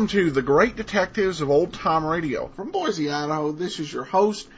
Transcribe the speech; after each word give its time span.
Welcome 0.00 0.18
to 0.18 0.30
the 0.30 0.40
Great 0.40 0.76
Detectives 0.76 1.42
of 1.42 1.50
Old 1.50 1.74
Time 1.74 2.06
Radio. 2.06 2.46
From 2.56 2.70
Boise, 2.70 3.10
Idaho, 3.10 3.52
this 3.52 3.78
is 3.78 3.92
your 3.92 4.04
host, 4.04 4.48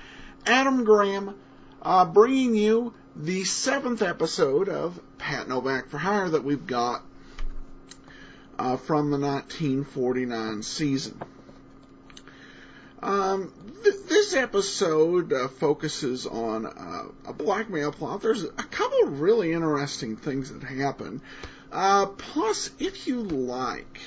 Adam 0.46 0.84
Graham, 0.84 1.34
uh, 1.82 2.04
bringing 2.04 2.54
you 2.54 2.94
the 3.16 3.42
seventh 3.42 4.02
episode 4.02 4.68
of 4.68 5.00
Pat 5.18 5.48
Novak 5.48 5.88
for 5.88 5.98
Hire 5.98 6.28
that 6.28 6.44
we've 6.44 6.64
got 6.64 7.02
uh, 8.56 8.76
from 8.76 9.10
the 9.10 9.18
1949 9.18 10.62
season. 10.62 11.20
Um, 13.02 13.52
th- 13.82 14.06
this 14.08 14.34
episode 14.34 15.32
uh, 15.32 15.48
focuses 15.48 16.24
on 16.24 16.66
uh, 16.66 17.06
a 17.26 17.32
blackmail 17.32 17.90
plot. 17.90 18.22
There's 18.22 18.44
a 18.44 18.48
couple 18.48 19.08
of 19.08 19.20
really 19.20 19.52
interesting 19.52 20.16
things 20.16 20.52
that 20.52 20.62
happen. 20.62 21.20
Uh, 21.72 22.04
plus, 22.04 22.70
if 22.78 23.06
you 23.06 23.22
like, 23.22 23.98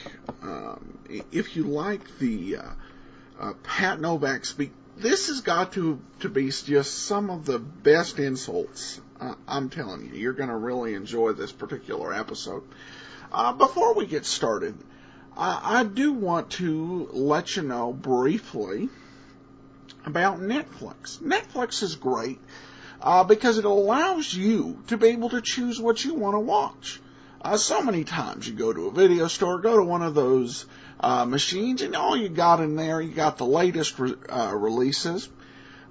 um, 0.43 0.99
if 1.31 1.55
you 1.55 1.63
like 1.63 2.19
the 2.19 2.57
uh, 2.57 2.63
uh, 3.39 3.53
Pat 3.63 3.99
Novak 3.99 4.45
speak, 4.45 4.71
this 4.97 5.27
has 5.27 5.41
got 5.41 5.73
to 5.73 5.99
to 6.19 6.29
be 6.29 6.51
just 6.51 6.93
some 6.93 7.31
of 7.31 7.45
the 7.45 7.57
best 7.57 8.19
insults. 8.19 9.01
Uh, 9.19 9.33
I'm 9.47 9.69
telling 9.69 10.05
you, 10.05 10.13
you're 10.13 10.33
going 10.33 10.49
to 10.49 10.55
really 10.55 10.93
enjoy 10.93 11.33
this 11.33 11.51
particular 11.51 12.13
episode. 12.13 12.61
Uh, 13.31 13.53
before 13.53 13.95
we 13.95 14.05
get 14.05 14.25
started, 14.25 14.77
I, 15.35 15.79
I 15.79 15.83
do 15.85 16.13
want 16.13 16.51
to 16.51 17.09
let 17.13 17.55
you 17.55 17.63
know 17.63 17.91
briefly 17.93 18.89
about 20.05 20.39
Netflix. 20.39 21.17
Netflix 21.17 21.81
is 21.81 21.95
great 21.95 22.39
uh, 23.01 23.23
because 23.23 23.57
it 23.57 23.65
allows 23.65 24.31
you 24.31 24.83
to 24.87 24.97
be 24.97 25.07
able 25.07 25.29
to 25.29 25.41
choose 25.41 25.81
what 25.81 26.05
you 26.05 26.13
want 26.13 26.35
to 26.35 26.39
watch. 26.39 27.01
Uh, 27.41 27.57
so 27.57 27.81
many 27.81 28.03
times 28.03 28.47
you 28.47 28.53
go 28.53 28.73
to 28.73 28.87
a 28.87 28.91
video 28.91 29.27
store, 29.27 29.59
go 29.59 29.77
to 29.77 29.83
one 29.83 30.01
of 30.01 30.15
those 30.15 30.65
uh, 30.99 31.25
machines, 31.25 31.81
and 31.81 31.95
all 31.95 32.15
you 32.15 32.29
got 32.29 32.59
in 32.59 32.75
there, 32.75 33.01
you 33.01 33.13
got 33.13 33.37
the 33.37 33.45
latest 33.45 33.99
re- 33.99 34.15
uh, 34.29 34.53
releases. 34.55 35.29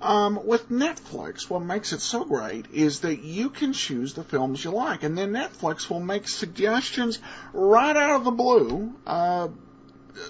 Um, 0.03 0.45
with 0.45 0.69
Netflix, 0.71 1.49
what 1.49 1.63
makes 1.63 1.93
it 1.93 2.01
so 2.01 2.25
great 2.25 2.67
is 2.73 3.01
that 3.01 3.23
you 3.23 3.49
can 3.49 3.73
choose 3.73 4.13
the 4.13 4.25
films 4.25 4.63
you 4.63 4.71
like, 4.71 5.03
and 5.03 5.17
then 5.17 5.33
Netflix 5.33 5.89
will 5.89 6.01
make 6.01 6.29
suggestions 6.29 7.19
right 7.53 7.97
out 7.97 8.17
of 8.17 8.25
the 8.25 8.31
blue, 8.31 8.95
uh, 9.07 9.49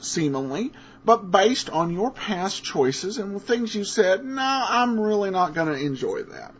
seemingly, 0.01 0.73
but 1.05 1.31
based 1.31 1.71
on 1.71 1.93
your 1.93 2.11
past 2.11 2.63
choices 2.63 3.19
and 3.19 3.43
things 3.43 3.75
you 3.75 3.85
said, 3.85 4.25
no, 4.25 4.43
I'm 4.43 4.99
really 4.99 5.31
not 5.31 5.55
going 5.55 5.69
to 5.69 5.79
enjoy 5.79 6.23
that. 6.23 6.55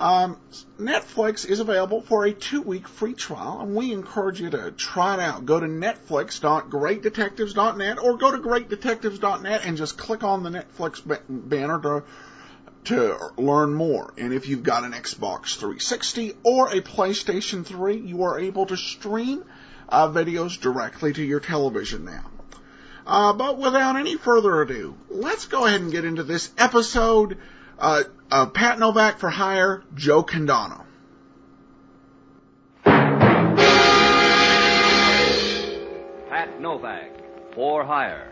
Um, 0.00 0.36
Netflix 0.78 1.46
is 1.46 1.60
available 1.60 2.00
for 2.00 2.24
a 2.24 2.32
two-week 2.32 2.88
free 2.88 3.12
trial, 3.12 3.60
and 3.60 3.76
we 3.76 3.92
encourage 3.92 4.40
you 4.40 4.48
to 4.48 4.70
try 4.70 5.12
it 5.12 5.20
out. 5.20 5.44
Go 5.44 5.60
to 5.60 5.66
netflix.greatdetectives.net 5.66 8.02
or 8.02 8.16
go 8.16 8.30
to 8.30 8.38
greatdetectives.net 8.38 9.66
and 9.66 9.76
just 9.76 9.98
click 9.98 10.24
on 10.24 10.42
the 10.42 10.48
Netflix 10.48 11.02
banner 11.28 11.78
to 11.80 12.02
to 12.82 13.18
learn 13.36 13.74
more. 13.74 14.14
And 14.16 14.32
if 14.32 14.48
you've 14.48 14.62
got 14.62 14.84
an 14.84 14.92
Xbox 14.92 15.56
360 15.56 16.32
or 16.44 16.70
a 16.70 16.80
PlayStation 16.80 17.66
3, 17.66 17.98
you 17.98 18.22
are 18.22 18.40
able 18.40 18.64
to 18.66 18.76
stream 18.78 19.44
uh, 19.90 20.08
videos 20.08 20.58
directly 20.58 21.12
to 21.12 21.22
your 21.22 21.40
television 21.40 22.06
now. 22.06 22.24
Uh, 23.06 23.34
but 23.34 23.58
without 23.58 23.96
any 23.96 24.16
further 24.16 24.62
ado, 24.62 24.96
let's 25.10 25.44
go 25.44 25.66
ahead 25.66 25.82
and 25.82 25.92
get 25.92 26.06
into 26.06 26.22
this 26.22 26.50
episode 26.56 27.36
uh, 27.80 28.02
uh, 28.30 28.46
Pat 28.46 28.78
Novak 28.78 29.18
for 29.18 29.30
hire, 29.30 29.82
Joe 29.94 30.22
Condano. 30.22 30.84
Pat 36.28 36.60
Novak 36.60 37.10
for 37.54 37.84
hire. 37.84 38.28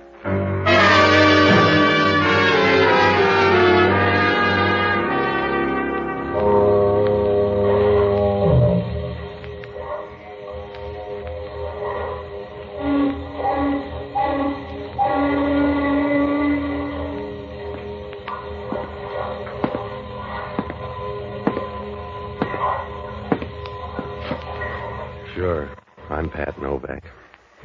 Sure. 25.39 25.71
I'm 26.11 26.29
Pat 26.29 26.61
Novak. 26.61 27.05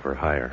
For 0.04 0.14
hire. 0.14 0.48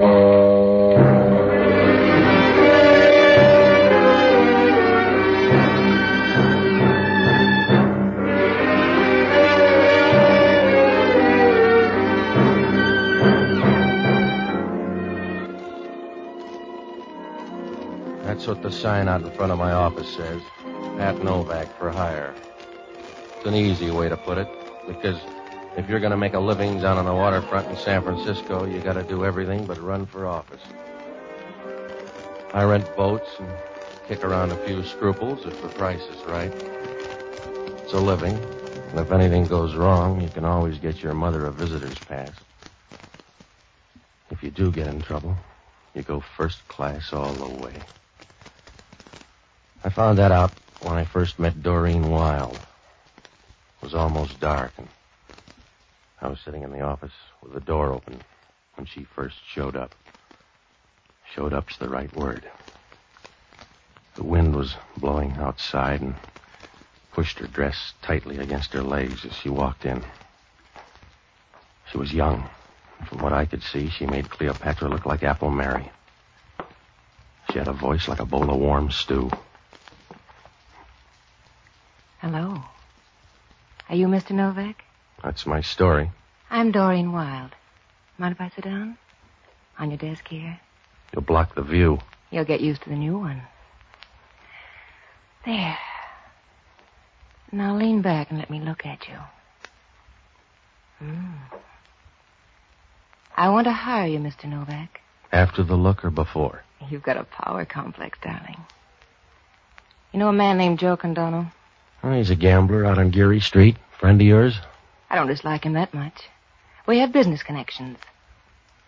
That's 18.24 18.46
what 18.46 18.62
the 18.62 18.72
sign 18.72 19.08
out 19.08 19.20
in 19.20 19.30
front 19.32 19.52
of 19.52 19.58
my 19.58 19.72
office 19.72 20.08
says. 20.16 20.40
Pat 20.96 21.22
Novak 21.22 21.68
for 21.78 21.90
hire. 21.90 22.34
It's 23.36 23.44
an 23.44 23.52
easy 23.52 23.90
way 23.90 24.08
to 24.08 24.16
put 24.16 24.38
it, 24.38 24.48
because 24.86 25.20
if 25.76 25.88
you're 25.88 26.00
going 26.00 26.10
to 26.10 26.16
make 26.16 26.34
a 26.34 26.40
living 26.40 26.80
down 26.80 26.98
on 26.98 27.04
the 27.04 27.14
waterfront 27.14 27.68
in 27.68 27.76
San 27.76 28.02
Francisco, 28.02 28.64
you 28.64 28.80
got 28.80 28.94
to 28.94 29.02
do 29.04 29.24
everything 29.24 29.66
but 29.66 29.80
run 29.80 30.06
for 30.06 30.26
office. 30.26 30.62
I 32.52 32.64
rent 32.64 32.84
boats 32.96 33.28
and 33.38 33.48
kick 34.08 34.24
around 34.24 34.50
a 34.50 34.66
few 34.66 34.84
scruples 34.84 35.46
if 35.46 35.62
the 35.62 35.68
price 35.68 36.02
is 36.02 36.22
right. 36.26 36.52
It's 37.84 37.92
a 37.92 37.98
living, 37.98 38.34
and 38.34 38.98
if 38.98 39.12
anything 39.12 39.46
goes 39.46 39.74
wrong, 39.76 40.20
you 40.20 40.28
can 40.30 40.44
always 40.44 40.78
get 40.78 40.96
your 40.96 41.14
mother 41.14 41.46
a 41.46 41.52
visitor's 41.52 41.98
pass. 42.08 42.34
If 44.30 44.42
you 44.42 44.50
do 44.50 44.72
get 44.72 44.88
in 44.88 45.02
trouble, 45.02 45.36
you 45.94 46.02
go 46.02 46.22
first 46.36 46.66
class 46.68 47.12
all 47.12 47.34
the 47.34 47.62
way. 47.62 47.84
I 49.84 49.90
found 49.90 50.18
that 50.18 50.32
out 50.32 50.52
when 50.80 50.94
I 50.94 51.04
first 51.04 51.38
met 51.38 51.62
Doreen 51.62 52.10
Wild. 52.10 52.56
It 52.56 53.84
was 53.84 53.94
almost 53.94 54.40
dark, 54.40 54.72
and 54.76 54.88
I 56.22 56.28
was 56.28 56.38
sitting 56.44 56.62
in 56.62 56.70
the 56.70 56.82
office 56.82 57.12
with 57.42 57.54
the 57.54 57.60
door 57.60 57.92
open 57.92 58.20
when 58.74 58.86
she 58.86 59.04
first 59.04 59.36
showed 59.48 59.74
up. 59.74 59.94
Showed 61.34 61.52
up's 61.52 61.78
the 61.78 61.88
right 61.88 62.14
word. 62.14 62.44
The 64.16 64.24
wind 64.24 64.54
was 64.54 64.74
blowing 64.96 65.32
outside 65.38 66.02
and 66.02 66.14
pushed 67.12 67.38
her 67.38 67.46
dress 67.46 67.94
tightly 68.02 68.38
against 68.38 68.72
her 68.72 68.82
legs 68.82 69.24
as 69.24 69.32
she 69.32 69.48
walked 69.48 69.86
in. 69.86 70.02
She 71.90 71.98
was 71.98 72.12
young. 72.12 72.48
From 73.08 73.22
what 73.22 73.32
I 73.32 73.46
could 73.46 73.62
see, 73.62 73.88
she 73.88 74.04
made 74.04 74.28
Cleopatra 74.28 74.88
look 74.88 75.06
like 75.06 75.22
Apple 75.22 75.50
Mary. 75.50 75.90
She 77.50 77.58
had 77.58 77.68
a 77.68 77.72
voice 77.72 78.08
like 78.08 78.20
a 78.20 78.26
bowl 78.26 78.50
of 78.50 78.60
warm 78.60 78.90
stew. 78.90 79.30
Hello. 82.18 82.62
Are 83.88 83.96
you 83.96 84.06
Mr. 84.06 84.32
Novak? 84.32 84.84
That's 85.22 85.46
my 85.46 85.60
story. 85.60 86.10
I'm 86.50 86.72
Doreen 86.72 87.12
Wild. 87.12 87.50
Mind 88.18 88.34
if 88.34 88.40
I 88.40 88.50
sit 88.54 88.64
down? 88.64 88.96
On 89.78 89.90
your 89.90 89.98
desk 89.98 90.26
here? 90.28 90.58
You'll 91.12 91.22
block 91.22 91.54
the 91.54 91.62
view. 91.62 91.98
You'll 92.30 92.44
get 92.44 92.60
used 92.60 92.82
to 92.82 92.88
the 92.88 92.96
new 92.96 93.18
one. 93.18 93.42
There. 95.44 95.78
Now 97.52 97.76
lean 97.76 98.02
back 98.02 98.30
and 98.30 98.38
let 98.38 98.50
me 98.50 98.60
look 98.60 98.86
at 98.86 99.08
you. 99.08 99.16
Hmm. 100.98 101.36
I 103.36 103.48
want 103.48 103.66
to 103.66 103.72
hire 103.72 104.06
you, 104.06 104.18
Mr. 104.18 104.44
Novak. 104.44 105.00
After 105.32 105.62
the 105.62 105.76
look 105.76 106.04
or 106.04 106.10
before? 106.10 106.62
You've 106.88 107.02
got 107.02 107.16
a 107.16 107.24
power 107.24 107.64
complex, 107.64 108.18
darling. 108.22 108.64
You 110.12 110.18
know 110.18 110.28
a 110.28 110.32
man 110.32 110.58
named 110.58 110.78
Joe 110.78 110.96
Condano? 110.96 111.50
Oh, 112.02 112.12
he's 112.12 112.30
a 112.30 112.36
gambler 112.36 112.84
out 112.84 112.98
on 112.98 113.10
Geary 113.10 113.40
Street. 113.40 113.76
Friend 113.98 114.20
of 114.20 114.26
yours? 114.26 114.58
I 115.10 115.16
don't 115.16 115.26
dislike 115.26 115.64
him 115.64 115.72
that 115.74 115.92
much. 115.92 116.14
We 116.86 117.00
have 117.00 117.12
business 117.12 117.42
connections. 117.42 117.98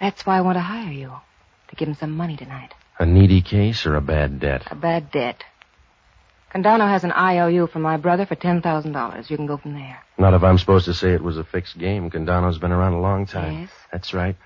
That's 0.01 0.25
why 0.25 0.39
I 0.39 0.41
want 0.41 0.57
to 0.57 0.61
hire 0.61 0.93
you. 0.93 1.13
To 1.69 1.77
give 1.77 1.89
him 1.89 1.95
some 1.95 2.13
money 2.13 2.37
tonight. 2.37 2.75
A 2.99 3.07
needy 3.07 3.43
case 3.43 3.87
or 3.87 3.97
a 3.97 4.01
bad 4.01 4.41
debt? 4.41 4.63
A 4.71 4.75
bad 4.75 5.11
debt. 5.11 5.43
Condano 6.55 6.87
has 6.87 7.03
an 7.03 7.13
IOU 7.13 7.67
from 7.69 7.83
my 7.83 7.97
brother 7.97 8.27
for 8.27 8.37
$10,000. 8.37 9.31
You 9.31 9.37
can 9.37 9.47
go 9.47 9.57
from 9.57 9.73
there. 9.73 9.99
Not 10.19 10.35
if 10.35 10.43
I'm 10.43 10.59
supposed 10.59 10.85
to 10.85 10.95
say 10.95 11.13
it 11.13 11.23
was 11.23 11.39
a 11.39 11.45
fixed 11.45 11.79
game. 11.79 12.11
Condano's 12.11 12.59
been 12.59 12.73
around 12.73 12.93
a 12.93 13.01
long 13.01 13.27
time. 13.27 13.63
Yes? 13.63 13.71
That's 13.91 14.13
right. 14.13 14.37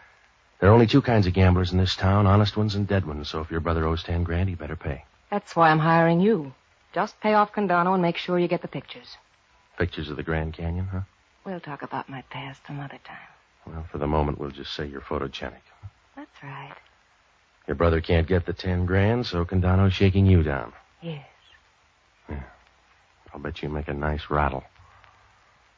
There 0.61 0.71
are 0.71 0.73
only 0.73 0.87
two 0.87 1.03
kinds 1.03 1.27
of 1.27 1.35
gamblers 1.35 1.73
in 1.73 1.79
this 1.79 1.97
town, 1.97 2.27
honest 2.27 2.57
ones 2.57 2.77
and 2.77 2.87
dead 2.87 3.05
ones. 3.05 3.29
So 3.29 3.41
if 3.41 3.51
your 3.51 3.61
brother 3.61 3.85
owes 3.87 4.03
ten 4.05 4.23
grand, 4.23 4.49
he 4.49 4.55
better 4.55 4.77
pay. 4.77 5.05
That's 5.31 5.57
why 5.57 5.71
I'm 5.71 5.81
hiring 5.81 6.21
you. 6.21 6.55
Just 6.95 7.21
pay 7.21 7.35
off 7.35 7.53
Condano 7.53 7.93
and 7.93 8.01
make 8.01 8.17
sure 8.17 8.39
you 8.39 8.49
get 8.49 8.63
the 8.63 8.69
pictures. 8.69 9.17
Pictures 9.77 10.09
of 10.09 10.17
the 10.17 10.23
Grand 10.23 10.55
Canyon, 10.55 10.87
huh? 10.87 11.01
We'll 11.47 11.61
talk 11.61 11.83
about 11.83 12.09
my 12.09 12.23
past 12.23 12.61
some 12.67 12.81
other 12.81 12.99
time. 13.05 13.17
Well, 13.67 13.87
for 13.93 13.99
the 13.99 14.07
moment, 14.09 14.41
we'll 14.41 14.51
just 14.51 14.75
say 14.75 14.85
you're 14.87 15.01
photogenic. 15.01 15.63
That's 16.17 16.43
right. 16.43 16.75
Your 17.69 17.77
brother 17.77 18.01
can't 18.01 18.27
get 18.27 18.47
the 18.47 18.53
ten 18.53 18.85
grand, 18.85 19.27
so 19.27 19.45
Condano's 19.45 19.95
shaking 19.95 20.27
you 20.27 20.43
down. 20.43 20.73
Yes. 21.01 21.25
I'll 23.33 23.41
bet 23.41 23.63
you 23.63 23.69
make 23.69 23.87
a 23.87 23.95
nice 23.95 24.23
rattle. 24.29 24.65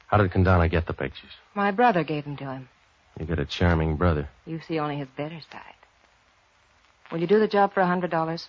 How 0.06 0.16
did 0.16 0.30
Condano 0.30 0.70
get 0.70 0.86
the 0.86 0.94
pictures? 0.94 1.32
My 1.54 1.70
brother 1.70 2.02
gave 2.02 2.24
them 2.24 2.36
to 2.38 2.44
him. 2.44 2.68
You 3.20 3.26
got 3.26 3.38
a 3.38 3.44
charming 3.44 3.96
brother. 3.96 4.28
You 4.46 4.60
see 4.66 4.78
only 4.78 4.96
his 4.96 5.08
better 5.16 5.40
side. 5.50 5.74
Will 7.12 7.18
you 7.18 7.26
do 7.26 7.40
the 7.40 7.48
job 7.48 7.74
for 7.74 7.80
a 7.80 7.86
hundred 7.86 8.10
dollars? 8.10 8.48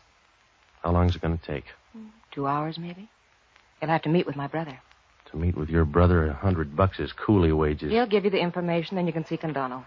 How 0.83 0.91
long's 0.91 1.15
it 1.15 1.21
going 1.21 1.37
to 1.37 1.45
take? 1.45 1.65
Two 2.31 2.47
hours, 2.47 2.77
maybe? 2.77 3.09
You'll 3.81 3.91
have 3.91 4.03
to 4.03 4.09
meet 4.09 4.25
with 4.25 4.35
my 4.37 4.47
brother. 4.47 4.79
To 5.31 5.37
meet 5.37 5.55
with 5.55 5.69
your 5.69 5.85
brother, 5.85 6.27
a 6.27 6.33
hundred 6.33 6.75
bucks 6.75 6.99
is 6.99 7.13
coolie 7.13 7.55
wages. 7.55 7.91
He'll 7.91 8.07
give 8.07 8.25
you 8.25 8.31
the 8.31 8.39
information, 8.39 8.95
then 8.95 9.05
you 9.05 9.13
can 9.13 9.25
see 9.25 9.37
Condano. 9.37 9.85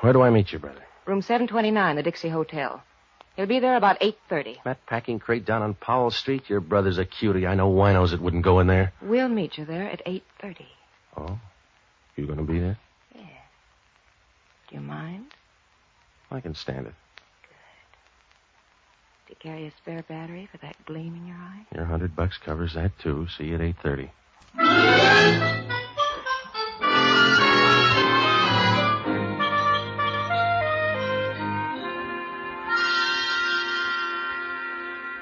Where 0.00 0.12
do 0.12 0.22
I 0.22 0.30
meet 0.30 0.52
your 0.52 0.60
brother? 0.60 0.82
Room 1.04 1.20
729, 1.20 1.96
the 1.96 2.02
Dixie 2.02 2.28
Hotel. 2.28 2.82
He'll 3.36 3.46
be 3.46 3.58
there 3.58 3.76
about 3.76 3.98
8.30. 4.00 4.56
That 4.64 4.84
packing 4.86 5.18
crate 5.18 5.44
down 5.44 5.62
on 5.62 5.74
Powell 5.74 6.10
Street? 6.10 6.48
Your 6.48 6.60
brother's 6.60 6.98
a 6.98 7.04
cutie. 7.04 7.46
I 7.46 7.54
know 7.54 7.70
winos 7.70 8.10
that 8.10 8.20
wouldn't 8.20 8.44
go 8.44 8.60
in 8.60 8.66
there. 8.66 8.92
We'll 9.02 9.28
meet 9.28 9.58
you 9.58 9.64
there 9.64 9.90
at 9.90 10.04
8.30. 10.04 10.66
Oh? 11.16 11.38
You 12.16 12.26
going 12.26 12.38
to 12.38 12.44
be 12.44 12.60
there? 12.60 12.78
Yeah. 13.14 13.22
Do 14.68 14.76
you 14.76 14.80
mind? 14.80 15.26
I 16.30 16.40
can 16.40 16.54
stand 16.54 16.86
it. 16.86 16.94
Good. 17.42 19.26
Do 19.26 19.30
you 19.30 19.36
carry 19.40 19.66
a 19.66 19.72
spare 19.78 20.02
battery 20.02 20.48
for 20.50 20.58
that 20.58 20.76
gleam 20.86 21.16
in 21.16 21.26
your 21.26 21.36
eye? 21.36 21.66
Your 21.74 21.84
hundred 21.86 22.14
bucks 22.14 22.38
covers 22.38 22.74
that, 22.74 22.96
too. 23.00 23.26
See 23.36 23.44
you 23.44 23.54
at 23.56 23.60
8.30. 23.60 24.10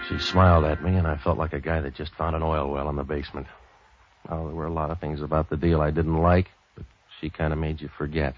She 0.09 0.19
smiled 0.19 0.65
at 0.65 0.83
me, 0.83 0.97
and 0.97 1.07
I 1.07 1.17
felt 1.17 1.37
like 1.37 1.53
a 1.53 1.61
guy 1.61 1.81
that 1.81 1.95
just 1.95 2.15
found 2.15 2.35
an 2.35 2.43
oil 2.43 2.71
well 2.71 2.89
in 2.89 2.97
the 2.97 3.05
basement. 3.05 3.47
Well, 4.29 4.47
there 4.47 4.55
were 4.55 4.67
a 4.67 4.73
lot 4.73 4.91
of 4.91 4.99
things 5.01 5.21
about 5.21 5.51
the 5.51 5.57
deal 5.57 5.83
I 5.83 5.91
didn't 5.91 6.23
like, 6.23 6.49
but 6.75 6.87
she 7.21 7.29
kind 7.29 7.53
of 7.53 7.59
made 7.59 7.81
you 7.81 7.89
forget. 7.89 8.35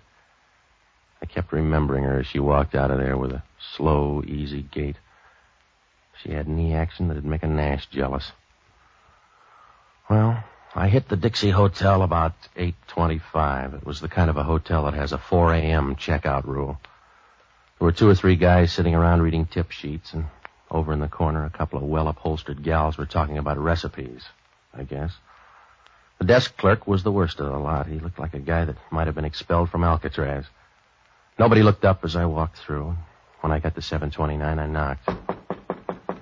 I 1.22 1.26
kept 1.26 1.52
remembering 1.52 2.04
her 2.04 2.20
as 2.20 2.26
she 2.26 2.40
walked 2.40 2.74
out 2.74 2.90
of 2.90 2.98
there 2.98 3.16
with 3.16 3.30
a 3.30 3.42
slow, 3.76 4.22
easy 4.26 4.62
gait. 4.62 4.96
She 6.22 6.32
had 6.32 6.48
knee 6.48 6.74
action 6.74 7.08
that'd 7.08 7.24
make 7.24 7.42
a 7.42 7.46
Nash 7.46 7.86
jealous. 7.86 8.32
Well, 10.08 10.42
I 10.74 10.88
hit 10.88 11.08
the 11.08 11.16
Dixie 11.16 11.50
Hotel 11.50 12.02
about 12.02 12.34
8.25. 12.56 13.74
It 13.74 13.84
was 13.84 14.00
the 14.00 14.08
kind 14.08 14.30
of 14.30 14.36
a 14.36 14.44
hotel 14.44 14.84
that 14.84 14.94
has 14.94 15.12
a 15.12 15.18
4 15.18 15.54
a.m. 15.54 15.96
checkout 15.96 16.44
rule. 16.44 16.78
There 17.78 17.86
were 17.86 17.92
two 17.92 18.08
or 18.08 18.14
three 18.14 18.36
guys 18.36 18.72
sitting 18.72 18.94
around 18.94 19.22
reading 19.22 19.46
tip 19.46 19.72
sheets, 19.72 20.12
and 20.12 20.26
over 20.70 20.92
in 20.92 21.00
the 21.00 21.08
corner, 21.08 21.44
a 21.44 21.50
couple 21.50 21.78
of 21.78 21.84
well-upholstered 21.84 22.62
gals 22.62 22.96
were 22.98 23.06
talking 23.06 23.36
about 23.36 23.58
recipes, 23.58 24.22
I 24.72 24.84
guess. 24.84 25.12
The 26.18 26.24
desk 26.24 26.56
clerk 26.56 26.86
was 26.86 27.02
the 27.02 27.10
worst 27.10 27.40
of 27.40 27.50
the 27.50 27.58
lot. 27.58 27.88
He 27.88 27.98
looked 27.98 28.20
like 28.20 28.34
a 28.34 28.38
guy 28.38 28.64
that 28.64 28.76
might 28.92 29.08
have 29.08 29.16
been 29.16 29.24
expelled 29.24 29.70
from 29.70 29.82
Alcatraz. 29.82 30.44
Nobody 31.36 31.64
looked 31.64 31.84
up 31.84 32.04
as 32.04 32.14
I 32.14 32.26
walked 32.26 32.58
through. 32.58 32.96
When 33.40 33.50
I 33.50 33.58
got 33.58 33.74
to 33.74 33.82
729, 33.82 34.58
I 34.58 34.66
knocked. 34.66 35.06
There 35.06 36.16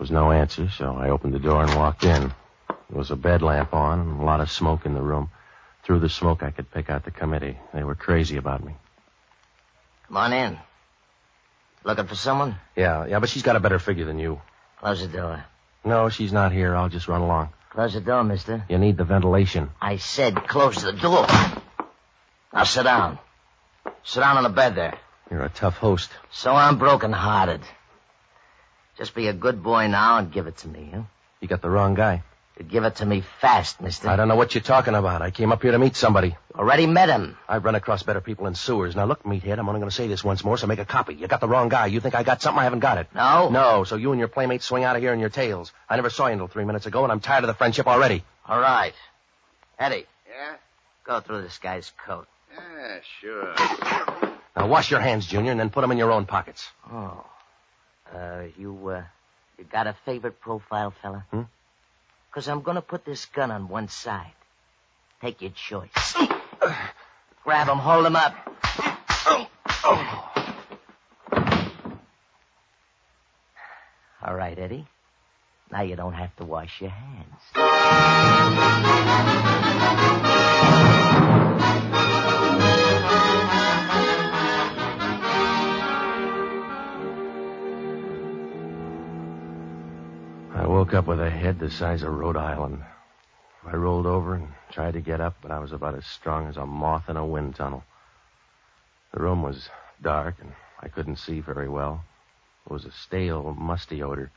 was 0.00 0.10
no 0.10 0.32
answer, 0.32 0.70
so 0.70 0.96
I 0.96 1.10
opened 1.10 1.34
the 1.34 1.38
door 1.38 1.62
and 1.62 1.72
walked 1.76 2.02
in. 2.02 2.32
There 3.02 3.16
was 3.16 3.18
a 3.18 3.28
bed 3.28 3.42
lamp 3.42 3.74
on 3.74 3.98
and 3.98 4.20
a 4.20 4.24
lot 4.24 4.40
of 4.40 4.48
smoke 4.48 4.86
in 4.86 4.94
the 4.94 5.02
room. 5.02 5.28
Through 5.82 5.98
the 5.98 6.08
smoke, 6.08 6.44
I 6.44 6.52
could 6.52 6.70
pick 6.70 6.88
out 6.88 7.04
the 7.04 7.10
committee. 7.10 7.58
They 7.74 7.82
were 7.82 7.96
crazy 7.96 8.36
about 8.36 8.64
me. 8.64 8.76
Come 10.06 10.18
on 10.18 10.32
in. 10.32 10.56
Looking 11.82 12.06
for 12.06 12.14
someone? 12.14 12.54
Yeah, 12.76 13.06
yeah, 13.06 13.18
but 13.18 13.28
she's 13.28 13.42
got 13.42 13.56
a 13.56 13.60
better 13.60 13.80
figure 13.80 14.04
than 14.04 14.20
you. 14.20 14.40
Close 14.78 15.00
the 15.00 15.08
door. 15.08 15.44
No, 15.84 16.10
she's 16.10 16.32
not 16.32 16.52
here. 16.52 16.76
I'll 16.76 16.88
just 16.88 17.08
run 17.08 17.22
along. 17.22 17.48
Close 17.70 17.92
the 17.94 18.00
door, 18.00 18.22
mister. 18.22 18.64
You 18.68 18.78
need 18.78 18.96
the 18.96 19.04
ventilation. 19.04 19.70
I 19.80 19.96
said 19.96 20.36
close 20.46 20.80
the 20.80 20.92
door. 20.92 21.26
Now 22.54 22.62
sit 22.62 22.84
down. 22.84 23.18
Sit 24.04 24.20
down 24.20 24.36
on 24.36 24.44
the 24.44 24.50
bed 24.50 24.76
there. 24.76 24.96
You're 25.28 25.42
a 25.42 25.48
tough 25.48 25.74
host. 25.74 26.10
So 26.30 26.52
I'm 26.52 26.78
broken-hearted. 26.78 27.62
Just 28.96 29.16
be 29.16 29.26
a 29.26 29.32
good 29.32 29.60
boy 29.60 29.88
now 29.88 30.18
and 30.18 30.30
give 30.30 30.46
it 30.46 30.58
to 30.58 30.68
me, 30.68 30.90
huh? 30.94 31.02
You 31.40 31.48
got 31.48 31.62
the 31.62 31.70
wrong 31.70 31.94
guy. 31.94 32.22
You 32.58 32.64
give 32.66 32.84
it 32.84 32.96
to 32.96 33.06
me 33.06 33.22
fast, 33.40 33.80
mister. 33.80 34.08
I 34.08 34.16
don't 34.16 34.28
know 34.28 34.36
what 34.36 34.54
you're 34.54 34.62
talking 34.62 34.94
about. 34.94 35.22
I 35.22 35.30
came 35.30 35.52
up 35.52 35.62
here 35.62 35.72
to 35.72 35.78
meet 35.78 35.96
somebody. 35.96 36.36
Already 36.54 36.86
met 36.86 37.08
him. 37.08 37.36
I've 37.48 37.64
run 37.64 37.74
across 37.74 38.02
better 38.02 38.20
people 38.20 38.46
in 38.46 38.54
sewers. 38.54 38.94
Now 38.94 39.06
look, 39.06 39.22
meathead, 39.22 39.58
I'm 39.58 39.68
only 39.68 39.80
going 39.80 39.88
to 39.90 39.96
say 39.96 40.06
this 40.06 40.22
once 40.22 40.44
more, 40.44 40.58
so 40.58 40.66
make 40.66 40.78
a 40.78 40.84
copy. 40.84 41.14
You 41.14 41.26
got 41.28 41.40
the 41.40 41.48
wrong 41.48 41.70
guy. 41.70 41.86
You 41.86 42.00
think 42.00 42.14
I 42.14 42.22
got 42.22 42.42
something? 42.42 42.60
I 42.60 42.64
haven't 42.64 42.80
got 42.80 42.98
it. 42.98 43.06
No? 43.14 43.48
No, 43.48 43.84
so 43.84 43.96
you 43.96 44.12
and 44.12 44.18
your 44.18 44.28
playmates 44.28 44.66
swing 44.66 44.84
out 44.84 44.96
of 44.96 45.02
here 45.02 45.14
in 45.14 45.18
your 45.20 45.30
tails. 45.30 45.72
I 45.88 45.96
never 45.96 46.10
saw 46.10 46.26
you 46.26 46.32
until 46.34 46.46
three 46.48 46.64
minutes 46.66 46.84
ago, 46.84 47.02
and 47.04 47.10
I'm 47.10 47.20
tired 47.20 47.42
of 47.44 47.48
the 47.48 47.54
friendship 47.54 47.86
already. 47.86 48.22
All 48.46 48.60
right. 48.60 48.92
Eddie, 49.78 50.04
Yeah? 50.28 50.56
go 51.04 51.20
through 51.20 51.42
this 51.42 51.58
guy's 51.58 51.90
coat. 52.06 52.28
Yeah, 52.54 52.98
sure. 53.20 53.54
Now 54.54 54.66
wash 54.68 54.90
your 54.90 55.00
hands, 55.00 55.26
Junior, 55.26 55.52
and 55.52 55.58
then 55.58 55.70
put 55.70 55.80
them 55.80 55.90
in 55.90 55.96
your 55.98 56.12
own 56.12 56.26
pockets. 56.26 56.68
Oh. 56.92 57.24
Uh, 58.14 58.42
you, 58.58 58.88
uh, 58.88 59.02
you 59.58 59.64
got 59.64 59.86
a 59.86 59.96
favorite 60.04 60.38
profile, 60.38 60.92
fella? 61.00 61.24
Hmm? 61.30 61.42
Because 62.32 62.48
I'm 62.48 62.62
going 62.62 62.76
to 62.76 62.82
put 62.82 63.04
this 63.04 63.26
gun 63.26 63.50
on 63.50 63.68
one 63.68 63.88
side. 63.88 64.32
Take 65.20 65.42
your 65.42 65.50
choice. 65.50 66.16
Grab 67.44 67.68
him, 67.68 67.76
hold 67.76 68.06
him 68.06 68.16
up. 68.16 68.34
All 74.24 74.34
right, 74.34 74.58
Eddie. 74.58 74.86
Now 75.70 75.82
you 75.82 75.94
don't 75.94 76.14
have 76.14 76.34
to 76.36 76.44
wash 76.44 76.80
your 76.80 76.90
hands. 76.90 77.42
Woke 90.92 90.98
up 90.98 91.06
with 91.06 91.20
a 91.20 91.30
head 91.30 91.58
the 91.58 91.70
size 91.70 92.02
of 92.02 92.12
Rhode 92.12 92.36
Island. 92.36 92.84
I 93.64 93.76
rolled 93.76 94.04
over 94.04 94.34
and 94.34 94.48
tried 94.70 94.92
to 94.92 95.00
get 95.00 95.22
up, 95.22 95.36
but 95.40 95.50
I 95.50 95.58
was 95.58 95.72
about 95.72 95.94
as 95.94 96.04
strong 96.04 96.48
as 96.48 96.58
a 96.58 96.66
moth 96.66 97.08
in 97.08 97.16
a 97.16 97.24
wind 97.24 97.54
tunnel. 97.54 97.82
The 99.14 99.22
room 99.22 99.42
was 99.42 99.70
dark, 100.02 100.34
and 100.42 100.52
I 100.80 100.88
couldn't 100.88 101.16
see 101.16 101.40
very 101.40 101.66
well. 101.66 102.04
There 102.66 102.74
was 102.74 102.84
a 102.84 102.92
stale, 102.92 103.56
musty 103.58 104.02
odor. 104.02 104.30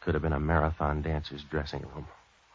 Could 0.00 0.14
have 0.14 0.22
been 0.22 0.32
a 0.32 0.38
marathon 0.38 1.02
dancer's 1.02 1.42
dressing 1.42 1.80
room. 1.92 2.06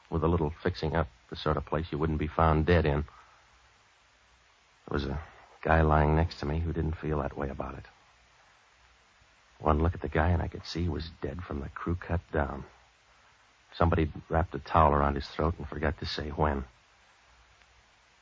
With 0.09 0.23
a 0.23 0.29
little 0.29 0.53
fixing 0.63 0.95
up, 0.95 1.09
the 1.29 1.35
sort 1.35 1.57
of 1.57 1.65
place 1.65 1.87
you 1.91 1.97
wouldn't 1.97 2.19
be 2.19 2.27
found 2.27 2.65
dead 2.65 2.85
in. 2.85 3.03
There 4.87 4.93
was 4.93 5.03
a 5.03 5.19
guy 5.61 5.81
lying 5.81 6.15
next 6.15 6.39
to 6.39 6.45
me 6.45 6.59
who 6.59 6.71
didn't 6.71 6.95
feel 6.95 7.21
that 7.21 7.37
way 7.37 7.49
about 7.49 7.73
it. 7.73 7.85
One 9.59 9.83
look 9.83 9.93
at 9.93 10.01
the 10.01 10.07
guy, 10.07 10.29
and 10.29 10.41
I 10.41 10.47
could 10.47 10.65
see 10.65 10.83
he 10.83 10.89
was 10.89 11.11
dead 11.21 11.43
from 11.43 11.59
the 11.59 11.67
crew 11.67 11.95
cut 11.95 12.21
down. 12.31 12.63
Somebody 13.75 14.11
wrapped 14.29 14.55
a 14.55 14.59
towel 14.59 14.93
around 14.93 15.15
his 15.15 15.27
throat 15.27 15.55
and 15.57 15.67
forgot 15.67 15.99
to 15.99 16.05
say 16.05 16.29
when. 16.29 16.65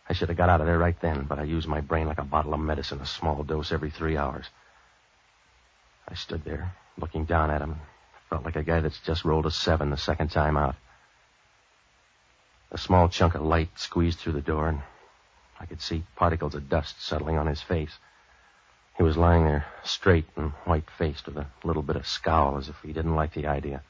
I 0.07 0.13
should 0.13 0.29
have 0.29 0.37
got 0.37 0.49
out 0.49 0.61
of 0.61 0.67
there 0.67 0.77
right 0.77 0.99
then, 1.01 1.23
but 1.23 1.39
I 1.39 1.43
used 1.43 1.67
my 1.67 1.81
brain 1.81 2.07
like 2.07 2.19
a 2.19 2.23
bottle 2.23 2.53
of 2.53 2.59
medicine, 2.59 2.99
a 3.01 3.05
small 3.05 3.43
dose 3.43 3.71
every 3.71 3.89
three 3.89 4.17
hours. 4.17 4.45
I 6.07 6.15
stood 6.15 6.43
there, 6.43 6.73
looking 6.97 7.25
down 7.25 7.49
at 7.49 7.61
him. 7.61 7.77
Felt 8.29 8.45
like 8.45 8.55
a 8.55 8.63
guy 8.63 8.79
that's 8.79 8.99
just 8.99 9.25
rolled 9.25 9.45
a 9.45 9.51
seven 9.51 9.89
the 9.89 9.97
second 9.97 10.31
time 10.31 10.57
out. 10.57 10.75
A 12.71 12.77
small 12.77 13.09
chunk 13.09 13.35
of 13.35 13.41
light 13.41 13.69
squeezed 13.75 14.19
through 14.19 14.33
the 14.33 14.41
door, 14.41 14.69
and 14.69 14.81
I 15.59 15.65
could 15.65 15.81
see 15.81 16.03
particles 16.15 16.55
of 16.55 16.69
dust 16.69 17.01
settling 17.01 17.37
on 17.37 17.47
his 17.47 17.61
face. 17.61 17.97
He 18.97 19.03
was 19.03 19.17
lying 19.17 19.45
there, 19.45 19.65
straight 19.83 20.27
and 20.35 20.51
white 20.65 20.89
faced, 20.97 21.25
with 21.25 21.37
a 21.37 21.47
little 21.63 21.83
bit 21.83 21.97
of 21.97 22.07
scowl 22.07 22.57
as 22.57 22.69
if 22.69 22.75
he 22.81 22.93
didn't 22.93 23.15
like 23.15 23.33
the 23.33 23.47
idea. 23.47 23.81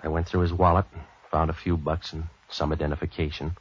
I 0.00 0.08
went 0.08 0.28
through 0.28 0.40
his 0.40 0.52
wallet 0.52 0.86
found 1.30 1.50
a 1.50 1.54
few 1.54 1.76
bucks 1.76 2.12
and 2.12 2.24
some 2.48 2.72
identification. 2.72 3.56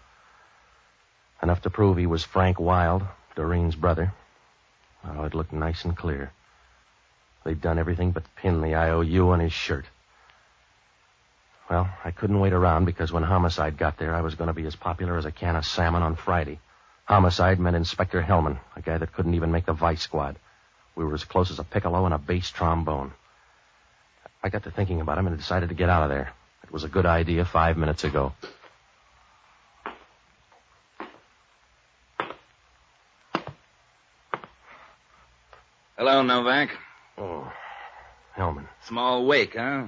Enough 1.43 1.63
to 1.63 1.69
prove 1.69 1.97
he 1.97 2.05
was 2.05 2.23
Frank 2.23 2.59
Wild, 2.59 3.03
Doreen's 3.35 3.75
brother. 3.75 4.13
Oh, 5.03 5.23
it 5.25 5.33
looked 5.33 5.51
nice 5.51 5.83
and 5.83 5.95
clear. 5.95 6.31
They'd 7.43 7.61
done 7.61 7.77
everything 7.77 8.11
but 8.11 8.23
pin 8.35 8.61
the 8.61 8.75
IOU 8.75 9.31
on 9.31 9.39
his 9.39 9.53
shirt. 9.53 9.85
Well, 11.69 11.89
I 12.03 12.11
couldn't 12.11 12.39
wait 12.39 12.53
around 12.53 12.85
because 12.85 13.11
when 13.11 13.23
homicide 13.23 13.77
got 13.77 13.97
there, 13.97 14.15
I 14.15 14.21
was 14.21 14.35
going 14.35 14.47
to 14.47 14.53
be 14.53 14.65
as 14.65 14.75
popular 14.75 15.17
as 15.17 15.25
a 15.25 15.31
can 15.31 15.55
of 15.55 15.65
salmon 15.65 16.03
on 16.03 16.15
Friday. 16.15 16.59
Homicide 17.05 17.59
meant 17.59 17.75
Inspector 17.75 18.21
Hellman, 18.21 18.59
a 18.75 18.81
guy 18.81 18.97
that 18.97 19.13
couldn't 19.13 19.33
even 19.33 19.51
make 19.51 19.65
the 19.65 19.73
vice 19.73 20.01
squad. 20.01 20.37
We 20.95 21.03
were 21.03 21.13
as 21.13 21.23
close 21.23 21.51
as 21.51 21.59
a 21.59 21.63
piccolo 21.63 22.05
and 22.05 22.13
a 22.13 22.17
bass 22.17 22.49
trombone. 22.49 23.13
I 24.45 24.49
got 24.49 24.61
to 24.65 24.69
thinking 24.69 25.01
about 25.01 25.17
him 25.17 25.25
and 25.25 25.35
decided 25.35 25.69
to 25.69 25.75
get 25.75 25.89
out 25.89 26.03
of 26.03 26.09
there. 26.09 26.31
It 26.63 26.71
was 26.71 26.83
a 26.83 26.87
good 26.87 27.07
idea 27.07 27.45
five 27.45 27.77
minutes 27.77 28.03
ago. 28.03 28.31
Hello, 35.97 36.21
Novak. 36.21 36.69
Oh, 37.17 37.51
Hellman. 38.37 38.67
Small 38.87 39.25
wake, 39.25 39.55
huh? 39.55 39.87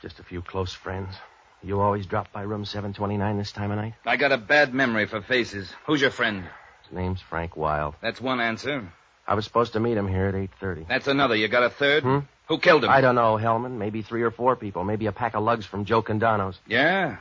Just 0.00 0.18
a 0.18 0.22
few 0.22 0.40
close 0.40 0.72
friends. 0.72 1.14
You 1.62 1.78
always 1.78 2.06
drop 2.06 2.32
by 2.32 2.42
room 2.42 2.64
729 2.64 3.36
this 3.36 3.52
time 3.52 3.70
of 3.70 3.76
night? 3.76 3.92
I 4.06 4.16
got 4.16 4.32
a 4.32 4.38
bad 4.38 4.72
memory 4.72 5.04
for 5.06 5.20
faces. 5.20 5.70
Who's 5.86 6.00
your 6.00 6.10
friend? 6.10 6.44
His 6.84 6.92
name's 6.96 7.20
Frank 7.20 7.54
Wild. 7.54 7.96
That's 8.00 8.18
one 8.18 8.40
answer. 8.40 8.90
I 9.28 9.34
was 9.34 9.44
supposed 9.44 9.74
to 9.74 9.80
meet 9.80 9.98
him 9.98 10.08
here 10.08 10.26
at 10.26 10.34
8.30. 10.34 10.88
That's 10.88 11.06
another. 11.06 11.36
You 11.36 11.48
got 11.48 11.64
a 11.64 11.70
third? 11.70 12.02
Hmm? 12.02 12.18
Who 12.52 12.58
killed 12.58 12.84
him? 12.84 12.90
I 12.90 13.00
don't 13.00 13.14
know, 13.14 13.38
Hellman. 13.38 13.78
Maybe 13.78 14.02
three 14.02 14.20
or 14.20 14.30
four 14.30 14.56
people. 14.56 14.84
Maybe 14.84 15.06
a 15.06 15.12
pack 15.12 15.34
of 15.34 15.42
lugs 15.42 15.64
from 15.64 15.86
Joe 15.86 16.02
Condano's. 16.02 16.58
Yeah? 16.66 17.16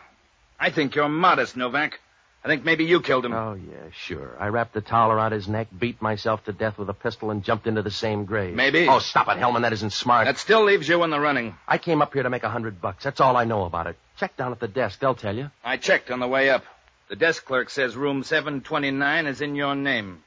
I 0.60 0.72
think 0.72 0.94
you're 0.94 1.08
modest, 1.08 1.56
Novak. 1.56 2.02
I 2.44 2.50
think 2.50 2.66
maybe 2.66 2.84
you 2.84 3.00
killed 3.00 3.24
him. 3.24 3.32
Oh, 3.32 3.54
yeah, 3.54 3.92
sure. 3.94 4.36
I 4.38 4.48
wrapped 4.48 4.74
the 4.74 4.82
towel 4.82 5.10
around 5.10 5.32
his 5.32 5.48
neck, 5.48 5.70
beat 5.80 6.02
myself 6.02 6.44
to 6.46 6.52
death 6.52 6.78
with 6.78 6.90
a 6.90 6.94
pistol, 6.94 7.32
and 7.32 7.46
jumped 7.46 7.66
into 7.66 7.82
the 7.82 7.92
same 7.92 8.26
grave. 8.26 8.56
Maybe. 8.56 8.90
Oh, 8.90 9.00
stop 9.00 9.30
it, 9.30 9.38
Hellman. 9.38 9.62
That 9.62 9.72
isn't 9.72 9.94
smart. 9.94 10.26
That 10.26 10.38
still 10.38 10.66
leaves 10.66 10.90
you 10.90 11.02
in 11.06 11.12
the 11.12 11.20
running. 11.20 11.56
I 11.66 11.78
came 11.78 12.02
up 12.02 12.14
here 12.14 12.24
to 12.24 12.30
make 12.30 12.44
a 12.44 12.50
hundred 12.50 12.82
bucks. 12.82 13.06
That's 13.06 13.22
all 13.22 13.38
I 13.38 13.46
know 13.46 13.64
about 13.64 13.88
it. 13.88 13.96
Check 14.18 14.36
down 14.36 14.52
at 14.52 14.60
the 14.60 14.68
desk. 14.68 15.00
They'll 15.00 15.16
tell 15.16 15.38
you. 15.38 15.50
I 15.64 15.78
checked 15.78 16.12
on 16.12 16.20
the 16.20 16.28
way 16.28 16.50
up. 16.50 16.66
The 17.08 17.16
desk 17.16 17.46
clerk 17.46 17.70
says 17.70 17.96
room 17.96 18.24
729 18.24 19.28
is 19.28 19.40
in 19.40 19.56
your 19.56 19.76
name. 19.76 20.24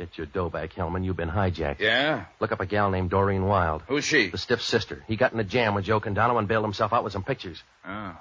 Get 0.00 0.16
your 0.16 0.26
dough 0.26 0.48
back, 0.48 0.72
Hellman. 0.72 1.04
You've 1.04 1.18
been 1.18 1.28
hijacked. 1.28 1.78
Yeah? 1.78 2.24
Look 2.40 2.52
up 2.52 2.60
a 2.60 2.64
gal 2.64 2.90
named 2.90 3.10
Doreen 3.10 3.44
Wild. 3.44 3.82
Who's 3.86 4.02
she? 4.02 4.30
The 4.30 4.38
stiff 4.38 4.62
sister. 4.62 5.04
He 5.06 5.16
got 5.16 5.34
in 5.34 5.38
a 5.38 5.44
jam 5.44 5.74
with 5.74 5.84
Joe 5.84 6.00
Condano 6.00 6.38
and 6.38 6.48
bailed 6.48 6.64
himself 6.64 6.94
out 6.94 7.04
with 7.04 7.12
some 7.12 7.22
pictures. 7.22 7.62
Oh. 7.86 8.16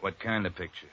What 0.00 0.20
kind 0.20 0.44
of 0.44 0.54
pictures? 0.54 0.90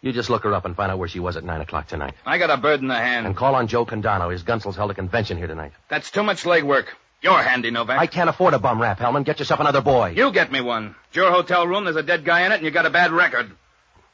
You 0.00 0.12
just 0.12 0.30
look 0.30 0.44
her 0.44 0.54
up 0.54 0.64
and 0.64 0.74
find 0.74 0.90
out 0.90 0.98
where 0.98 1.08
she 1.08 1.20
was 1.20 1.36
at 1.36 1.44
9 1.44 1.60
o'clock 1.60 1.86
tonight. 1.88 2.14
I 2.24 2.38
got 2.38 2.48
a 2.48 2.56
bird 2.56 2.80
in 2.80 2.88
the 2.88 2.94
hand. 2.94 3.26
And 3.26 3.36
call 3.36 3.54
on 3.54 3.68
Joe 3.68 3.84
Condano. 3.84 4.32
His 4.32 4.42
Gunsel's 4.42 4.76
held 4.76 4.90
a 4.90 4.94
convention 4.94 5.36
here 5.36 5.46
tonight. 5.46 5.72
That's 5.90 6.10
too 6.10 6.22
much 6.22 6.44
legwork. 6.44 6.86
You're 7.20 7.42
handy, 7.42 7.70
Novak. 7.70 7.98
I 7.98 8.06
can't 8.06 8.30
afford 8.30 8.54
a 8.54 8.58
bum 8.58 8.80
rap, 8.80 8.98
Hellman. 8.98 9.26
Get 9.26 9.40
yourself 9.40 9.60
another 9.60 9.82
boy. 9.82 10.14
You 10.16 10.32
get 10.32 10.50
me 10.50 10.62
one. 10.62 10.94
It's 11.08 11.16
your 11.16 11.30
hotel 11.30 11.66
room. 11.66 11.84
There's 11.84 11.96
a 11.96 12.02
dead 12.02 12.24
guy 12.24 12.46
in 12.46 12.52
it, 12.52 12.56
and 12.56 12.64
you 12.64 12.70
got 12.70 12.86
a 12.86 12.90
bad 12.90 13.12
record. 13.12 13.52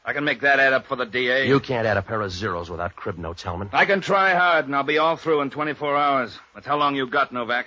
I 0.04 0.12
can 0.12 0.24
make 0.24 0.40
that 0.40 0.58
add 0.58 0.72
up 0.72 0.86
for 0.86 0.96
the 0.96 1.04
DA. 1.04 1.46
You 1.46 1.60
can't 1.60 1.86
add 1.86 1.96
a 1.96 2.02
pair 2.02 2.20
of 2.22 2.32
zeros 2.32 2.70
without 2.70 2.96
crib 2.96 3.18
notes, 3.18 3.42
Hellman. 3.42 3.68
I 3.72 3.84
can 3.84 4.00
try 4.00 4.34
hard, 4.34 4.64
and 4.66 4.74
I'll 4.74 4.82
be 4.82 4.98
all 4.98 5.16
through 5.16 5.42
in 5.42 5.50
24 5.50 5.96
hours. 5.96 6.38
That's 6.54 6.66
how 6.66 6.78
long 6.78 6.96
you 6.96 7.06
got, 7.06 7.32
Novak. 7.32 7.66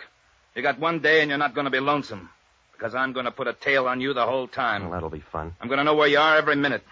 You 0.56 0.62
got 0.62 0.80
one 0.80 1.00
day, 1.00 1.22
and 1.22 1.30
you're 1.30 1.38
not 1.38 1.54
going 1.54 1.66
to 1.66 1.72
be 1.72 1.80
lonesome. 1.80 2.30
Because 2.74 2.96
I'm 2.96 3.14
going 3.14 3.26
to 3.26 3.32
put 3.32 3.48
a 3.48 3.54
tail 3.54 3.88
on 3.88 4.02
you 4.02 4.14
the 4.14 4.26
whole 4.26 4.48
time. 4.48 4.84
Well, 4.84 4.92
that'll 4.92 5.10
be 5.10 5.24
fun. 5.32 5.56
I'm 5.62 5.68
going 5.68 5.78
to 5.78 5.84
know 5.84 5.96
where 5.96 6.08
you 6.08 6.18
are 6.18 6.38
every 6.38 6.56
minute. 6.56 6.84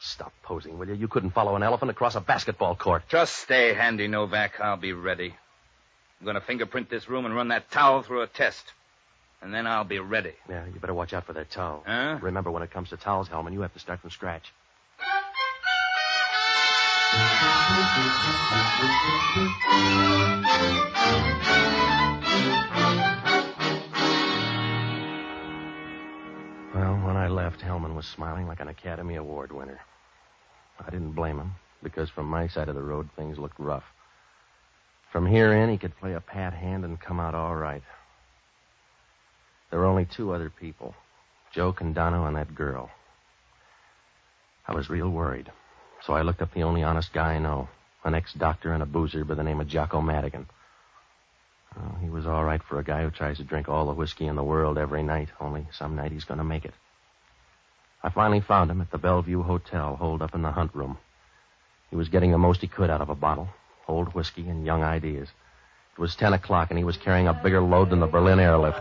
Stop 0.00 0.32
posing, 0.42 0.78
will 0.78 0.88
you? 0.88 0.94
You 0.94 1.08
couldn't 1.08 1.30
follow 1.30 1.56
an 1.56 1.62
elephant 1.62 1.90
across 1.90 2.14
a 2.16 2.20
basketball 2.20 2.74
court. 2.76 3.04
Just 3.08 3.36
stay 3.36 3.74
handy, 3.74 4.08
Novak. 4.08 4.60
I'll 4.60 4.76
be 4.76 4.92
ready. 4.92 5.34
I'm 6.20 6.24
going 6.24 6.34
to 6.34 6.40
fingerprint 6.40 6.90
this 6.90 7.08
room 7.08 7.24
and 7.24 7.34
run 7.34 7.48
that 7.48 7.70
towel 7.70 8.02
through 8.02 8.22
a 8.22 8.26
test. 8.26 8.64
And 9.40 9.54
then 9.54 9.66
I'll 9.66 9.84
be 9.84 10.00
ready. 10.00 10.32
Yeah, 10.48 10.66
you 10.66 10.80
better 10.80 10.94
watch 10.94 11.14
out 11.14 11.24
for 11.24 11.32
that 11.34 11.50
towel. 11.50 11.84
Huh? 11.86 12.18
Remember, 12.20 12.50
when 12.50 12.64
it 12.64 12.72
comes 12.72 12.90
to 12.90 12.96
towels, 12.96 13.28
Hellman, 13.28 13.52
you 13.52 13.60
have 13.60 13.72
to 13.74 13.78
start 13.78 14.00
from 14.00 14.10
scratch. 14.10 14.52
Well, 17.10 17.20
when 27.02 27.16
I 27.16 27.28
left, 27.30 27.60
Hellman 27.60 27.94
was 27.94 28.06
smiling 28.06 28.46
like 28.46 28.60
an 28.60 28.68
Academy 28.68 29.16
Award 29.16 29.52
winner. 29.52 29.80
I 30.86 30.90
didn't 30.90 31.12
blame 31.12 31.38
him, 31.38 31.52
because 31.82 32.10
from 32.10 32.26
my 32.26 32.46
side 32.46 32.68
of 32.68 32.74
the 32.74 32.82
road, 32.82 33.08
things 33.16 33.38
looked 33.38 33.58
rough. 33.58 33.84
From 35.10 35.24
here 35.24 35.54
in, 35.54 35.70
he 35.70 35.78
could 35.78 35.96
play 35.96 36.12
a 36.12 36.20
pat 36.20 36.52
hand 36.52 36.84
and 36.84 37.00
come 37.00 37.18
out 37.18 37.34
all 37.34 37.56
right. 37.56 37.82
There 39.70 39.78
were 39.80 39.86
only 39.86 40.04
two 40.04 40.32
other 40.32 40.50
people 40.50 40.94
Joe 41.52 41.72
Condano 41.72 42.26
and 42.26 42.36
that 42.36 42.54
girl. 42.54 42.90
I 44.66 44.74
was 44.74 44.90
real 44.90 45.08
worried, 45.08 45.50
so 46.04 46.14
I 46.14 46.22
looked 46.22 46.42
up 46.42 46.52
the 46.54 46.62
only 46.62 46.82
honest 46.82 47.12
guy 47.12 47.34
I 47.34 47.38
know 47.38 47.68
an 48.04 48.14
ex 48.14 48.32
doctor 48.32 48.72
and 48.72 48.82
a 48.82 48.86
boozer 48.86 49.24
by 49.24 49.34
the 49.34 49.42
name 49.42 49.60
of 49.60 49.68
Jocko 49.68 50.00
Madigan. 50.00 50.46
Well, 51.76 51.98
he 52.00 52.08
was 52.08 52.26
all 52.26 52.44
right 52.44 52.62
for 52.62 52.78
a 52.78 52.84
guy 52.84 53.02
who 53.02 53.10
tries 53.10 53.36
to 53.38 53.44
drink 53.44 53.68
all 53.68 53.86
the 53.86 53.92
whiskey 53.92 54.26
in 54.26 54.36
the 54.36 54.44
world 54.44 54.78
every 54.78 55.02
night, 55.02 55.28
only 55.40 55.66
some 55.72 55.96
night 55.96 56.12
he's 56.12 56.24
going 56.24 56.38
to 56.38 56.44
make 56.44 56.64
it. 56.64 56.74
I 58.02 58.10
finally 58.10 58.40
found 58.40 58.70
him 58.70 58.80
at 58.80 58.90
the 58.90 58.98
Bellevue 58.98 59.42
Hotel, 59.42 59.96
holed 59.96 60.22
up 60.22 60.34
in 60.34 60.42
the 60.42 60.52
hunt 60.52 60.74
room. 60.74 60.98
He 61.90 61.96
was 61.96 62.08
getting 62.08 62.30
the 62.30 62.38
most 62.38 62.60
he 62.60 62.68
could 62.68 62.90
out 62.90 63.00
of 63.00 63.10
a 63.10 63.14
bottle 63.14 63.48
old 63.88 64.14
whiskey 64.14 64.46
and 64.48 64.64
young 64.64 64.82
ideas. 64.82 65.28
It 65.96 66.00
was 66.00 66.14
10 66.14 66.34
o'clock, 66.34 66.70
and 66.70 66.78
he 66.78 66.84
was 66.84 66.96
carrying 66.96 67.26
a 67.26 67.34
bigger 67.34 67.60
load 67.60 67.90
than 67.90 68.00
the 68.00 68.06
Berlin 68.06 68.38
airlift. 68.38 68.80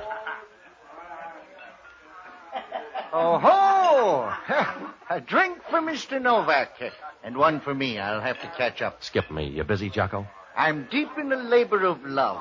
Oh 3.14 3.40
ho! 3.40 4.88
A 5.18 5.22
drink 5.22 5.58
for 5.72 5.80
Mr. 5.80 6.22
Novak. 6.22 6.80
And 7.24 7.36
one 7.36 7.60
for 7.60 7.74
me. 7.74 7.98
I'll 7.98 8.22
have 8.22 8.40
to 8.42 8.54
catch 8.56 8.84
up. 8.84 9.04
Skip 9.04 9.32
me. 9.32 9.48
You 9.48 9.64
busy, 9.64 9.90
Jocko? 9.90 10.28
I'm 10.56 10.88
deep 10.92 11.10
in 11.18 11.30
the 11.30 11.38
labor 11.38 11.86
of 11.86 12.06
love. 12.06 12.38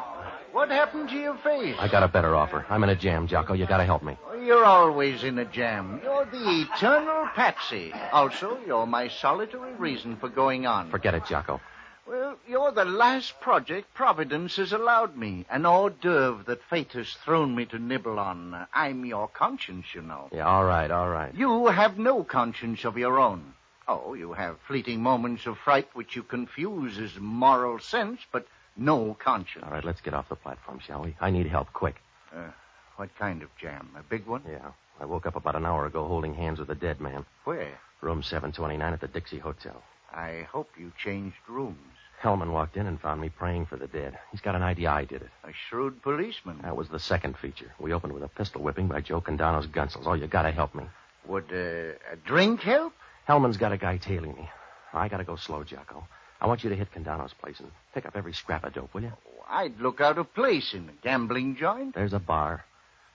What 0.52 0.68
happened 0.68 1.08
to 1.08 1.16
your 1.16 1.38
face? 1.38 1.74
I 1.78 1.88
got 1.88 2.02
a 2.02 2.08
better 2.08 2.36
offer. 2.36 2.66
I'm 2.68 2.84
in 2.84 2.90
a 2.90 2.94
jam, 2.94 3.28
Jocko. 3.28 3.54
You 3.54 3.66
gotta 3.66 3.86
help 3.86 4.02
me. 4.02 4.18
Oh, 4.28 4.38
you're 4.38 4.66
always 4.66 5.24
in 5.24 5.38
a 5.38 5.46
jam. 5.46 6.02
You're 6.04 6.26
the 6.26 6.66
eternal 6.70 7.26
patsy. 7.34 7.94
Also, 8.12 8.58
you're 8.66 8.84
my 8.84 9.08
solitary 9.08 9.72
reason 9.76 10.18
for 10.18 10.28
going 10.28 10.66
on. 10.66 10.90
Forget 10.90 11.14
it, 11.14 11.24
Jocko. 11.24 11.62
Well, 12.06 12.36
you're 12.46 12.70
the 12.70 12.84
last 12.84 13.40
project 13.40 13.92
Providence 13.92 14.56
has 14.56 14.72
allowed 14.72 15.16
me. 15.16 15.44
An 15.50 15.66
hors 15.66 15.90
d'oeuvre 15.90 16.44
that 16.44 16.62
fate 16.70 16.92
has 16.92 17.12
thrown 17.24 17.56
me 17.56 17.64
to 17.66 17.80
nibble 17.80 18.20
on. 18.20 18.66
I'm 18.72 19.04
your 19.04 19.26
conscience, 19.26 19.86
you 19.92 20.02
know. 20.02 20.28
Yeah, 20.32 20.46
all 20.46 20.64
right, 20.64 20.90
all 20.90 21.08
right. 21.08 21.34
You 21.34 21.66
have 21.66 21.98
no 21.98 22.22
conscience 22.22 22.84
of 22.84 22.96
your 22.96 23.18
own. 23.18 23.54
Oh, 23.88 24.14
you 24.14 24.34
have 24.34 24.58
fleeting 24.68 25.02
moments 25.02 25.46
of 25.46 25.58
fright 25.58 25.88
which 25.94 26.14
you 26.14 26.22
confuse 26.22 26.96
as 26.98 27.18
moral 27.18 27.80
sense, 27.80 28.20
but 28.30 28.46
no 28.76 29.16
conscience. 29.18 29.64
All 29.64 29.72
right, 29.72 29.84
let's 29.84 30.00
get 30.00 30.14
off 30.14 30.28
the 30.28 30.36
platform, 30.36 30.78
shall 30.86 31.02
we? 31.02 31.16
I 31.20 31.30
need 31.30 31.46
help, 31.48 31.72
quick. 31.72 31.96
Uh, 32.32 32.50
what 32.96 33.10
kind 33.18 33.42
of 33.42 33.48
jam? 33.60 33.90
A 33.98 34.02
big 34.04 34.26
one? 34.26 34.42
Yeah. 34.48 34.70
I 35.00 35.04
woke 35.06 35.26
up 35.26 35.34
about 35.34 35.56
an 35.56 35.66
hour 35.66 35.86
ago 35.86 36.06
holding 36.06 36.34
hands 36.34 36.60
with 36.60 36.70
a 36.70 36.74
dead 36.74 37.00
man. 37.00 37.26
Where? 37.44 37.78
Room 38.00 38.22
729 38.22 38.92
at 38.92 39.00
the 39.00 39.08
Dixie 39.08 39.38
Hotel. 39.38 39.82
I 40.12 40.46
hope 40.50 40.70
you 40.78 40.92
changed 41.02 41.36
rooms. 41.48 41.76
Hellman 42.22 42.50
walked 42.50 42.76
in 42.76 42.86
and 42.86 43.00
found 43.00 43.20
me 43.20 43.28
praying 43.28 43.66
for 43.66 43.76
the 43.76 43.86
dead. 43.86 44.18
He's 44.30 44.40
got 44.40 44.54
an 44.54 44.62
idea 44.62 44.90
I 44.90 45.04
did 45.04 45.22
it. 45.22 45.28
A 45.44 45.52
shrewd 45.68 46.02
policeman. 46.02 46.60
That 46.62 46.76
was 46.76 46.88
the 46.88 46.98
second 46.98 47.36
feature. 47.36 47.72
We 47.78 47.92
opened 47.92 48.14
with 48.14 48.22
a 48.22 48.28
pistol 48.28 48.62
whipping 48.62 48.88
by 48.88 49.02
Joe 49.02 49.20
Condano's 49.20 49.66
Gunsels. 49.66 50.06
Oh, 50.06 50.14
you 50.14 50.26
gotta 50.26 50.50
help 50.50 50.74
me. 50.74 50.84
Would 51.26 51.52
uh, 51.52 52.12
a 52.12 52.16
drink 52.24 52.60
help? 52.60 52.94
Hellman's 53.28 53.58
got 53.58 53.72
a 53.72 53.76
guy 53.76 53.98
tailing 53.98 54.34
me. 54.34 54.48
I 54.92 55.08
gotta 55.08 55.24
go 55.24 55.36
slow, 55.36 55.62
Jocko. 55.62 56.06
I 56.40 56.46
want 56.46 56.64
you 56.64 56.70
to 56.70 56.76
hit 56.76 56.92
Condano's 56.92 57.34
place 57.34 57.60
and 57.60 57.70
pick 57.94 58.06
up 58.06 58.16
every 58.16 58.32
scrap 58.32 58.64
of 58.64 58.72
dope, 58.72 58.94
will 58.94 59.02
you? 59.02 59.12
I'd 59.48 59.78
look 59.80 60.00
out 60.00 60.18
of 60.18 60.32
place 60.34 60.74
in 60.74 60.88
a 60.88 60.92
gambling 61.02 61.56
joint. 61.56 61.94
There's 61.94 62.12
a 62.12 62.18
bar. 62.18 62.64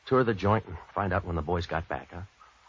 Tour 0.06 0.24
the 0.24 0.34
joint 0.34 0.66
and 0.68 0.78
find 0.94 1.14
out 1.14 1.26
when 1.26 1.36
the 1.36 1.42
boys 1.42 1.66
got 1.66 1.88
back, 1.88 2.10
huh? 2.12 2.22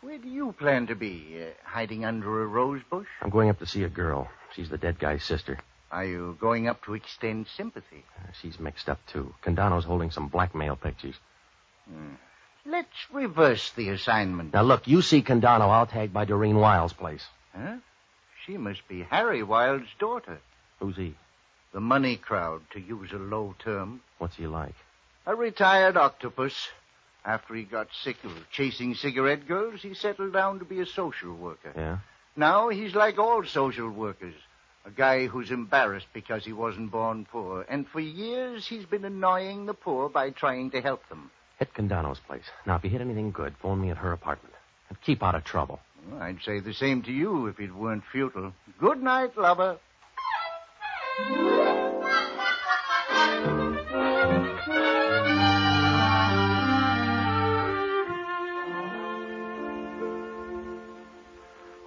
Where 0.03 0.19
do 0.19 0.29
you 0.29 0.53
plan 0.59 0.89
to 0.89 0.97
be? 0.97 1.39
Uh, 1.41 1.51
hiding 1.65 2.05
under 2.05 2.43
a 2.43 2.47
rose 2.47 2.83
bush? 2.91 3.07
I'm 3.21 3.31
going 3.31 3.51
up 3.51 3.61
to 3.61 3.67
see 3.67 3.85
a 3.85 3.89
girl. 3.89 4.29
She's 4.55 4.69
the 4.69 4.77
dead 4.77 4.99
guy's 4.99 5.23
sister. 5.23 5.61
Are 5.93 6.05
you 6.05 6.37
going 6.41 6.67
up 6.67 6.85
to 6.87 6.95
extend 6.95 7.47
sympathy? 7.57 8.05
Uh, 8.19 8.33
she's 8.41 8.59
mixed 8.59 8.89
up, 8.89 8.99
too. 9.13 9.33
Condano's 9.45 9.85
holding 9.85 10.11
some 10.11 10.27
blackmail 10.27 10.75
pictures. 10.75 11.15
Hmm. 11.89 12.15
Let's 12.67 12.89
reverse 13.13 13.71
the 13.77 13.91
assignment. 13.91 14.55
Now, 14.55 14.63
look, 14.63 14.89
you 14.89 15.03
see 15.03 15.23
Condano. 15.23 15.69
I'll 15.69 15.87
tag 15.87 16.13
by 16.13 16.25
Doreen 16.25 16.57
Wild's 16.57 16.93
place. 16.93 17.25
Huh? 17.55 17.77
She 18.45 18.57
must 18.57 18.87
be 18.89 19.03
Harry 19.09 19.45
Wild's 19.45 19.89
daughter. 20.01 20.41
Who's 20.81 20.97
he? 20.97 21.15
The 21.73 21.81
money 21.81 22.17
crowd, 22.17 22.63
to 22.73 22.81
use 22.81 23.13
a 23.13 23.19
low 23.19 23.55
term. 23.61 24.01
What's 24.19 24.37
he 24.37 24.49
like? 24.49 24.75
A 25.27 25.35
retired 25.37 25.97
octopus. 25.97 26.69
After 27.25 27.55
he 27.55 27.63
got 27.63 27.89
sick 28.03 28.17
of 28.25 28.33
chasing 28.51 28.95
cigarette 28.95 29.47
girls, 29.47 29.83
he 29.83 29.95
settled 29.95 30.33
down 30.33 30.59
to 30.59 30.65
be 30.65 30.81
a 30.81 30.87
social 30.87 31.35
worker. 31.35 31.73
Yeah? 31.77 31.99
Now 32.37 32.69
he's 32.69 32.95
like 32.95 33.19
all 33.19 33.45
social 33.45 33.91
workers. 33.91 34.35
A 34.85 34.91
guy 34.91 35.27
who's 35.27 35.53
embarrassed 35.53 36.09
because 36.13 36.45
he 36.45 36.53
wasn't 36.53 36.91
born 36.91 37.27
poor. 37.31 37.65
And 37.69 37.87
for 37.87 38.01
years 38.01 38.67
he's 38.67 38.85
been 38.85 39.05
annoying 39.05 39.67
the 39.67 39.75
poor 39.75 40.09
by 40.09 40.31
trying 40.31 40.71
to 40.73 40.81
help 40.81 41.09
them. 41.09 41.31
Hit 41.59 41.73
Condano's 41.75 42.19
place. 42.19 42.43
Now, 42.67 42.77
if 42.77 42.85
you 42.85 42.91
hit 42.91 43.01
anything 43.01 43.31
good, 43.31 43.55
phone 43.63 43.81
me 43.81 43.91
at 43.91 43.99
her 43.99 44.13
apartment. 44.13 44.55
And 44.89 45.01
keep 45.03 45.23
out 45.23 45.37
of 45.37 45.45
trouble. 45.45 45.79
Well, 46.11 46.21
I'd 46.21 46.43
say 46.45 46.59
the 46.59 46.75
same 46.75 47.03
to 47.03 47.13
you 47.13 47.47
if 47.47 47.61
it 47.61 47.73
weren't 47.73 48.03
futile. 48.11 48.53
Good 48.81 49.01
night, 49.01 49.37
lover. 49.37 49.79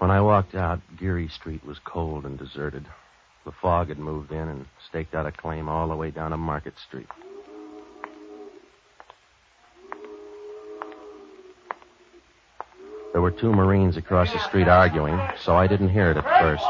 When 0.06 0.12
I 0.12 0.22
walked 0.22 0.54
out, 0.54 0.82
Geary 1.00 1.28
Street 1.30 1.66
was 1.66 1.80
cold 1.80 2.28
and 2.28 2.38
deserted. 2.38 2.86
The 3.44 3.52
fog 3.52 3.88
had 3.88 3.98
moved 3.98 4.32
in 4.32 4.38
and 4.38 4.68
staked 4.88 5.16
out 5.16 5.26
a 5.26 5.32
claim 5.32 5.68
all 5.68 5.88
the 5.88 5.96
way 5.96 6.12
down 6.12 6.30
to 6.30 6.38
Market 6.38 6.76
Street. 6.78 7.08
There 13.14 13.22
were 13.24 13.32
two 13.32 13.52
Marines 13.52 13.98
across 13.98 14.32
the 14.32 14.38
street 14.48 14.68
arguing, 14.68 15.20
so 15.44 15.56
I 15.56 15.66
didn't 15.66 15.90
hear 15.90 16.12
it 16.12 16.18
at 16.18 16.40
first. 16.40 16.64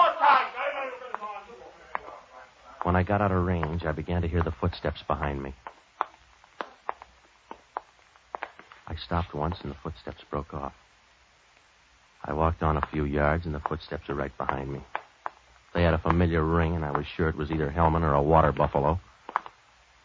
When 2.83 2.95
I 2.95 3.03
got 3.03 3.21
out 3.21 3.33
of 3.33 3.43
range, 3.43 3.83
I 3.83 3.91
began 3.91 4.21
to 4.21 4.29
hear 4.29 4.43
the 4.43 4.53
footsteps 4.61 5.03
behind 5.09 5.43
me. 5.43 5.53
I 8.87 8.95
stopped 8.95 9.33
once 9.33 9.57
and 9.61 9.71
the 9.71 9.77
footsteps 9.83 10.23
broke 10.31 10.53
off. 10.53 10.71
I 12.27 12.33
walked 12.33 12.63
on 12.63 12.77
a 12.77 12.87
few 12.91 13.05
yards 13.05 13.45
and 13.45 13.53
the 13.53 13.59
footsteps 13.59 14.07
were 14.07 14.15
right 14.15 14.35
behind 14.35 14.71
me. 14.71 14.81
They 15.75 15.83
had 15.83 15.93
a 15.93 15.99
familiar 15.99 16.43
ring 16.43 16.75
and 16.75 16.83
I 16.83 16.91
was 16.91 17.05
sure 17.15 17.29
it 17.29 17.35
was 17.35 17.51
either 17.51 17.69
Hellman 17.69 18.01
or 18.01 18.13
a 18.13 18.21
water 18.21 18.51
buffalo. 18.51 18.99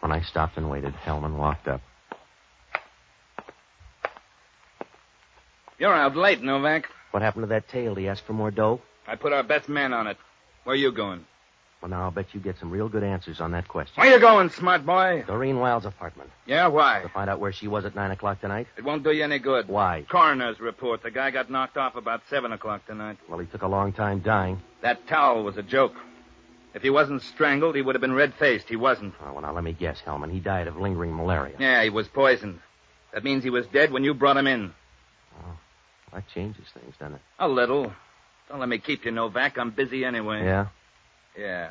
When 0.00 0.12
I 0.12 0.20
stopped 0.20 0.58
and 0.58 0.68
waited, 0.70 0.92
Hellman 0.94 1.36
walked 1.36 1.66
up. 1.66 1.80
You're 5.78 5.94
out 5.94 6.14
late, 6.14 6.42
Novak. 6.42 6.88
What 7.10 7.22
happened 7.22 7.44
to 7.44 7.48
that 7.48 7.68
tail? 7.68 7.94
Did 7.94 8.02
he 8.02 8.08
ask 8.08 8.24
for 8.24 8.34
more 8.34 8.50
dough? 8.50 8.82
I 9.06 9.16
put 9.16 9.32
our 9.32 9.42
best 9.42 9.68
man 9.68 9.94
on 9.94 10.06
it. 10.06 10.18
Where 10.64 10.74
are 10.74 10.76
you 10.76 10.92
going? 10.92 11.24
Well, 11.80 11.88
now 11.88 12.02
I'll 12.02 12.10
bet 12.10 12.26
you 12.34 12.40
get 12.40 12.58
some 12.58 12.70
real 12.70 12.90
good 12.90 13.02
answers 13.02 13.40
on 13.40 13.52
that 13.52 13.66
question. 13.66 13.94
Where 14.02 14.12
you 14.12 14.20
going, 14.20 14.50
smart 14.50 14.84
boy? 14.84 15.24
Doreen 15.26 15.58
Wild's 15.58 15.86
apartment. 15.86 16.28
Yeah, 16.44 16.66
why? 16.66 17.00
To 17.02 17.08
find 17.08 17.30
out 17.30 17.40
where 17.40 17.52
she 17.52 17.68
was 17.68 17.86
at 17.86 17.94
9 17.94 18.10
o'clock 18.10 18.42
tonight? 18.42 18.66
It 18.76 18.84
won't 18.84 19.02
do 19.02 19.10
you 19.10 19.24
any 19.24 19.38
good. 19.38 19.66
Why? 19.66 20.04
Coroner's 20.10 20.60
report. 20.60 21.02
The 21.02 21.10
guy 21.10 21.30
got 21.30 21.50
knocked 21.50 21.78
off 21.78 21.96
about 21.96 22.20
7 22.28 22.52
o'clock 22.52 22.86
tonight. 22.86 23.16
Well, 23.30 23.38
he 23.38 23.46
took 23.46 23.62
a 23.62 23.66
long 23.66 23.94
time 23.94 24.20
dying. 24.20 24.60
That 24.82 25.06
towel 25.08 25.42
was 25.42 25.56
a 25.56 25.62
joke. 25.62 25.94
If 26.74 26.82
he 26.82 26.90
wasn't 26.90 27.22
strangled, 27.22 27.74
he 27.74 27.82
would 27.82 27.94
have 27.94 28.02
been 28.02 28.12
red 28.12 28.34
faced. 28.34 28.68
He 28.68 28.76
wasn't. 28.76 29.14
Oh, 29.24 29.32
well, 29.32 29.42
now 29.42 29.52
let 29.52 29.64
me 29.64 29.72
guess, 29.72 30.02
Hellman. 30.06 30.30
He 30.30 30.38
died 30.38 30.68
of 30.68 30.76
lingering 30.76 31.16
malaria. 31.16 31.56
Yeah, 31.58 31.82
he 31.82 31.88
was 31.88 32.08
poisoned. 32.08 32.60
That 33.14 33.24
means 33.24 33.42
he 33.42 33.50
was 33.50 33.66
dead 33.68 33.90
when 33.90 34.04
you 34.04 34.12
brought 34.12 34.36
him 34.36 34.46
in. 34.46 34.72
Oh, 35.40 35.56
that 36.12 36.24
changes 36.34 36.66
things, 36.74 36.94
doesn't 37.00 37.14
it? 37.14 37.20
A 37.38 37.48
little. 37.48 37.90
Don't 38.48 38.60
let 38.60 38.68
me 38.68 38.78
keep 38.78 39.04
you, 39.04 39.10
Novak. 39.10 39.58
I'm 39.58 39.70
busy 39.70 40.04
anyway. 40.04 40.44
Yeah? 40.44 40.66
Yeah. 41.38 41.70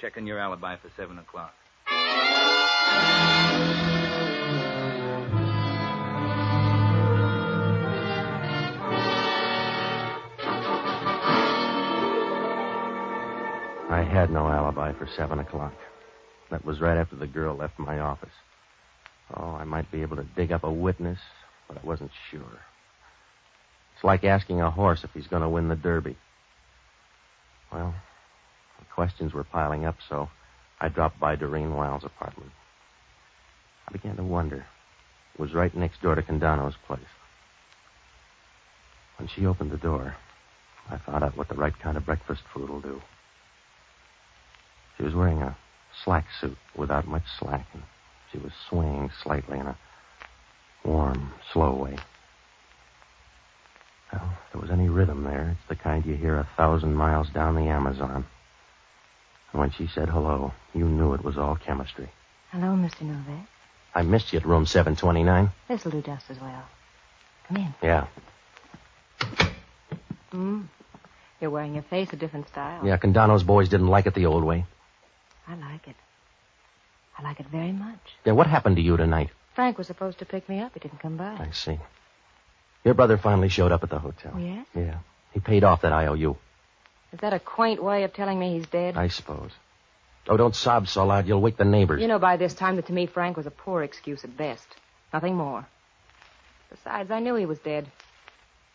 Checking 0.00 0.26
your 0.26 0.38
alibi 0.38 0.76
for 0.76 0.90
7 0.96 1.18
o'clock. 1.18 1.52
I 13.88 14.02
had 14.02 14.30
no 14.30 14.48
alibi 14.48 14.92
for 14.92 15.08
7 15.16 15.38
o'clock. 15.38 15.72
That 16.50 16.64
was 16.64 16.80
right 16.80 16.98
after 16.98 17.16
the 17.16 17.26
girl 17.26 17.56
left 17.56 17.78
my 17.78 17.98
office. 17.98 18.28
Oh, 19.34 19.52
I 19.52 19.64
might 19.64 19.90
be 19.90 20.02
able 20.02 20.16
to 20.16 20.26
dig 20.36 20.52
up 20.52 20.64
a 20.64 20.72
witness, 20.72 21.18
but 21.66 21.78
I 21.78 21.86
wasn't 21.86 22.10
sure. 22.30 22.60
It's 23.94 24.04
like 24.04 24.24
asking 24.24 24.60
a 24.60 24.70
horse 24.70 25.00
if 25.02 25.10
he's 25.12 25.26
going 25.26 25.42
to 25.42 25.48
win 25.48 25.68
the 25.68 25.76
Derby. 25.76 26.16
Well, 27.72 27.94
the 28.78 28.84
questions 28.94 29.32
were 29.32 29.44
piling 29.44 29.84
up, 29.84 29.96
so 30.08 30.28
I 30.80 30.88
dropped 30.88 31.18
by 31.18 31.36
Doreen 31.36 31.74
Wild's 31.74 32.04
apartment. 32.04 32.52
I 33.88 33.92
began 33.92 34.16
to 34.16 34.24
wonder. 34.24 34.66
It 35.34 35.40
was 35.40 35.54
right 35.54 35.74
next 35.74 36.02
door 36.02 36.14
to 36.14 36.22
Condano's 36.22 36.76
place. 36.86 37.00
When 39.18 39.28
she 39.28 39.46
opened 39.46 39.70
the 39.70 39.76
door, 39.76 40.16
I 40.90 40.98
found 40.98 41.24
out 41.24 41.36
what 41.36 41.48
the 41.48 41.54
right 41.54 41.78
kind 41.78 41.96
of 41.96 42.06
breakfast 42.06 42.42
food 42.52 42.68
will 42.68 42.80
do. 42.80 43.00
She 44.96 45.04
was 45.04 45.14
wearing 45.14 45.42
a 45.42 45.56
slack 46.04 46.26
suit 46.40 46.56
without 46.76 47.06
much 47.06 47.24
slack, 47.38 47.66
and 47.72 47.82
she 48.32 48.38
was 48.38 48.52
swaying 48.68 49.10
slightly 49.22 49.58
in 49.58 49.66
a 49.66 49.76
warm, 50.84 51.32
slow 51.52 51.74
way. 51.74 51.96
Well, 54.12 54.38
if 54.46 54.52
there 54.52 54.60
was 54.60 54.70
any 54.70 54.88
rhythm 54.88 55.24
there, 55.24 55.50
it's 55.50 55.68
the 55.68 55.82
kind 55.82 56.04
you 56.04 56.14
hear 56.14 56.38
a 56.38 56.48
thousand 56.56 56.94
miles 56.94 57.28
down 57.30 57.56
the 57.56 57.68
Amazon. 57.68 58.24
And 59.52 59.60
when 59.60 59.70
she 59.70 59.86
said 59.86 60.08
hello, 60.08 60.52
you 60.74 60.84
knew 60.86 61.14
it 61.14 61.24
was 61.24 61.38
all 61.38 61.56
chemistry. 61.56 62.08
Hello, 62.50 62.68
Mr. 62.74 63.02
Novak. 63.02 63.46
I 63.94 64.02
missed 64.02 64.32
you 64.32 64.38
at 64.38 64.46
room 64.46 64.66
729. 64.66 65.50
This'll 65.68 65.90
do 65.90 66.02
just 66.02 66.30
as 66.30 66.40
well. 66.40 66.64
Come 67.48 67.56
in. 67.56 67.74
Yeah. 67.82 68.06
Hmm. 70.30 70.62
You're 71.40 71.50
wearing 71.50 71.74
your 71.74 71.82
face 71.84 72.12
a 72.12 72.16
different 72.16 72.48
style. 72.48 72.86
Yeah, 72.86 72.96
Condano's 72.96 73.42
boys 73.42 73.68
didn't 73.68 73.88
like 73.88 74.06
it 74.06 74.14
the 74.14 74.26
old 74.26 74.44
way. 74.44 74.64
I 75.46 75.54
like 75.54 75.86
it. 75.86 75.96
I 77.18 77.22
like 77.22 77.40
it 77.40 77.46
very 77.46 77.72
much. 77.72 77.98
Yeah, 78.24 78.32
what 78.32 78.46
happened 78.46 78.76
to 78.76 78.82
you 78.82 78.96
tonight? 78.96 79.30
Frank 79.54 79.78
was 79.78 79.86
supposed 79.86 80.18
to 80.18 80.26
pick 80.26 80.48
me 80.48 80.60
up. 80.60 80.72
He 80.74 80.80
didn't 80.80 81.00
come 81.00 81.16
by. 81.16 81.34
I 81.38 81.50
see. 81.52 81.78
Your 82.84 82.94
brother 82.94 83.16
finally 83.16 83.48
showed 83.48 83.72
up 83.72 83.82
at 83.82 83.90
the 83.90 83.98
hotel. 83.98 84.32
Oh, 84.34 84.38
yes? 84.38 84.66
Yeah. 84.74 84.98
He 85.32 85.40
paid 85.40 85.64
off 85.64 85.82
that 85.82 85.92
IOU, 85.92 86.36
Is 87.16 87.20
that 87.22 87.32
a 87.32 87.40
quaint 87.40 87.82
way 87.82 88.02
of 88.02 88.12
telling 88.12 88.38
me 88.38 88.58
he's 88.58 88.66
dead? 88.66 88.94
I 88.94 89.08
suppose. 89.08 89.50
Oh, 90.28 90.36
don't 90.36 90.54
sob 90.54 90.86
so 90.86 91.06
loud. 91.06 91.26
You'll 91.26 91.40
wake 91.40 91.56
the 91.56 91.64
neighbors. 91.64 92.02
You 92.02 92.08
know 92.08 92.18
by 92.18 92.36
this 92.36 92.52
time 92.52 92.76
that 92.76 92.88
to 92.88 92.92
me 92.92 93.06
Frank 93.06 93.38
was 93.38 93.46
a 93.46 93.50
poor 93.50 93.82
excuse 93.82 94.22
at 94.22 94.36
best. 94.36 94.66
Nothing 95.14 95.34
more. 95.34 95.66
Besides, 96.68 97.10
I 97.10 97.20
knew 97.20 97.34
he 97.34 97.46
was 97.46 97.58
dead. 97.60 97.90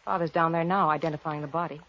Father's 0.05 0.31
down 0.31 0.53
there 0.53 0.63
now 0.63 0.89
identifying 0.89 1.41
the 1.41 1.47
body. 1.47 1.81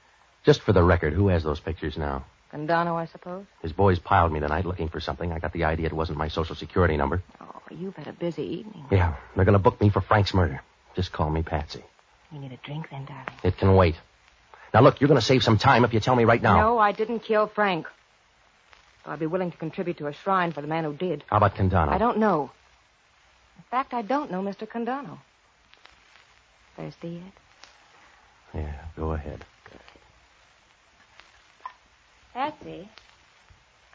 Just 0.45 0.61
for 0.61 0.75
the 0.75 0.83
record, 0.83 1.15
who 1.15 1.29
has 1.29 1.43
those 1.43 1.59
pictures 1.59 1.97
now? 1.97 2.27
Condano, 2.53 2.97
I 2.97 3.07
suppose. 3.07 3.47
His 3.63 3.73
boys 3.73 3.99
piled 3.99 4.31
me 4.31 4.41
tonight 4.41 4.67
looking 4.67 4.91
for 4.91 5.01
something. 5.01 5.33
I 5.33 5.39
got 5.39 5.55
the 5.55 5.65
idea 5.65 5.87
it 5.87 5.95
wasn't 5.95 6.19
my 6.19 6.29
social 6.29 6.55
security 6.55 6.99
number. 6.99 7.23
Oh, 7.41 7.63
you've 7.71 7.97
had 7.97 8.09
a 8.09 8.13
busy 8.13 8.43
evening. 8.43 8.85
Yeah, 8.91 9.15
they're 9.35 9.47
going 9.47 9.55
to 9.55 9.59
book 9.59 9.81
me 9.81 9.89
for 9.89 10.03
Frank's 10.03 10.35
murder. 10.35 10.61
Just 10.95 11.13
call 11.13 11.31
me 11.31 11.43
Patsy. 11.43 11.83
You 12.31 12.41
need 12.41 12.53
a 12.53 12.59
drink 12.59 12.91
then, 12.91 13.07
darling. 13.07 13.41
It 13.43 13.57
can 13.57 13.75
wait. 13.75 13.95
Now, 14.73 14.81
look, 14.81 15.01
you're 15.01 15.09
going 15.09 15.21
to 15.21 15.27
save 15.27 15.43
some 15.43 15.59
time 15.59 15.85
if 15.85 15.93
you 15.93 16.01
tell 16.01 16.17
me 16.17 16.25
right 16.25 16.43
now. 16.43 16.61
No, 16.61 16.79
I 16.79 16.93
didn't 16.93 17.21
kill 17.21 17.47
Frank. 17.47 17.87
I'd 19.05 19.19
be 19.19 19.27
willing 19.27 19.51
to 19.51 19.57
contribute 19.57 19.99
to 19.99 20.07
a 20.07 20.13
shrine 20.13 20.53
for 20.53 20.63
the 20.63 20.69
man 20.69 20.85
who 20.85 20.95
did. 20.95 21.25
How 21.27 21.37
about 21.39 21.57
Condano? 21.57 21.89
I 21.89 21.99
don't 21.99 22.19
know. 22.19 22.51
In 23.59 23.65
fact, 23.71 23.93
I 23.93 24.03
don't 24.03 24.31
know 24.31 24.41
Mr. 24.41 24.67
Condano. 24.67 25.19
Thirsty 26.77 27.09
yet? 27.09 27.33
Yeah, 28.63 28.75
go 28.97 29.13
ahead. 29.13 29.45
Patsy, 32.33 32.89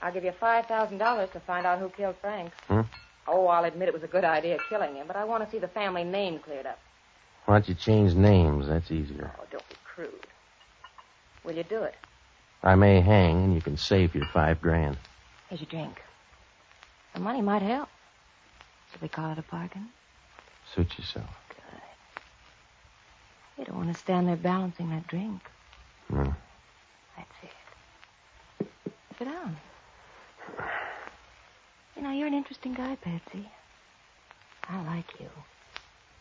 I'll 0.01 0.13
give 0.13 0.23
you 0.23 0.31
$5,000 0.31 1.31
to 1.31 1.39
find 1.39 1.65
out 1.65 1.79
who 1.79 1.89
killed 1.89 2.15
Frank. 2.21 2.51
Hmm? 2.67 2.81
Oh, 3.27 3.47
I'll 3.47 3.65
admit 3.65 3.87
it 3.87 3.93
was 3.93 4.03
a 4.03 4.07
good 4.07 4.23
idea 4.23 4.57
killing 4.69 4.95
him, 4.95 5.07
but 5.07 5.15
I 5.15 5.23
want 5.25 5.43
to 5.43 5.49
see 5.49 5.57
the 5.57 5.67
family 5.67 6.03
name 6.03 6.39
cleared 6.39 6.67
up. 6.67 6.79
Why 7.45 7.55
don't 7.55 7.67
you 7.67 7.75
change 7.75 8.13
names? 8.13 8.67
That's 8.67 8.91
easier. 8.91 9.31
Oh, 9.39 9.43
don't 9.49 9.67
be 9.69 9.75
crude. 9.83 10.27
Will 11.43 11.53
you 11.53 11.63
do 11.63 11.83
it? 11.83 11.95
I 12.63 12.75
may 12.75 12.99
hang, 13.01 13.43
and 13.43 13.55
you 13.55 13.61
can 13.61 13.77
save 13.77 14.15
your 14.15 14.25
five 14.33 14.61
grand. 14.61 14.97
Here's 15.49 15.61
your 15.61 15.69
drink. 15.69 16.01
The 17.13 17.19
money 17.19 17.41
might 17.41 17.61
help. 17.61 17.89
Should 18.91 19.01
we 19.01 19.07
call 19.07 19.31
it 19.31 19.37
a 19.37 19.43
bargain? 19.43 19.89
Suit 20.75 20.97
yourself. 20.97 21.29
Good. 21.49 21.81
You 23.57 23.65
don't 23.65 23.77
want 23.77 23.93
to 23.93 23.99
stand 23.99 24.27
there 24.27 24.35
balancing 24.35 24.89
that 24.89 25.07
drink. 25.07 25.41
No. 26.09 26.35
That's 27.15 27.29
it. 27.43 28.67
Sit 29.17 29.25
down. 29.25 29.57
You 31.95 32.03
know, 32.03 32.11
you're 32.11 32.27
an 32.27 32.33
interesting 32.33 32.73
guy, 32.73 32.95
Patsy. 32.95 33.49
I 34.69 34.83
like 34.83 35.19
you. 35.19 35.29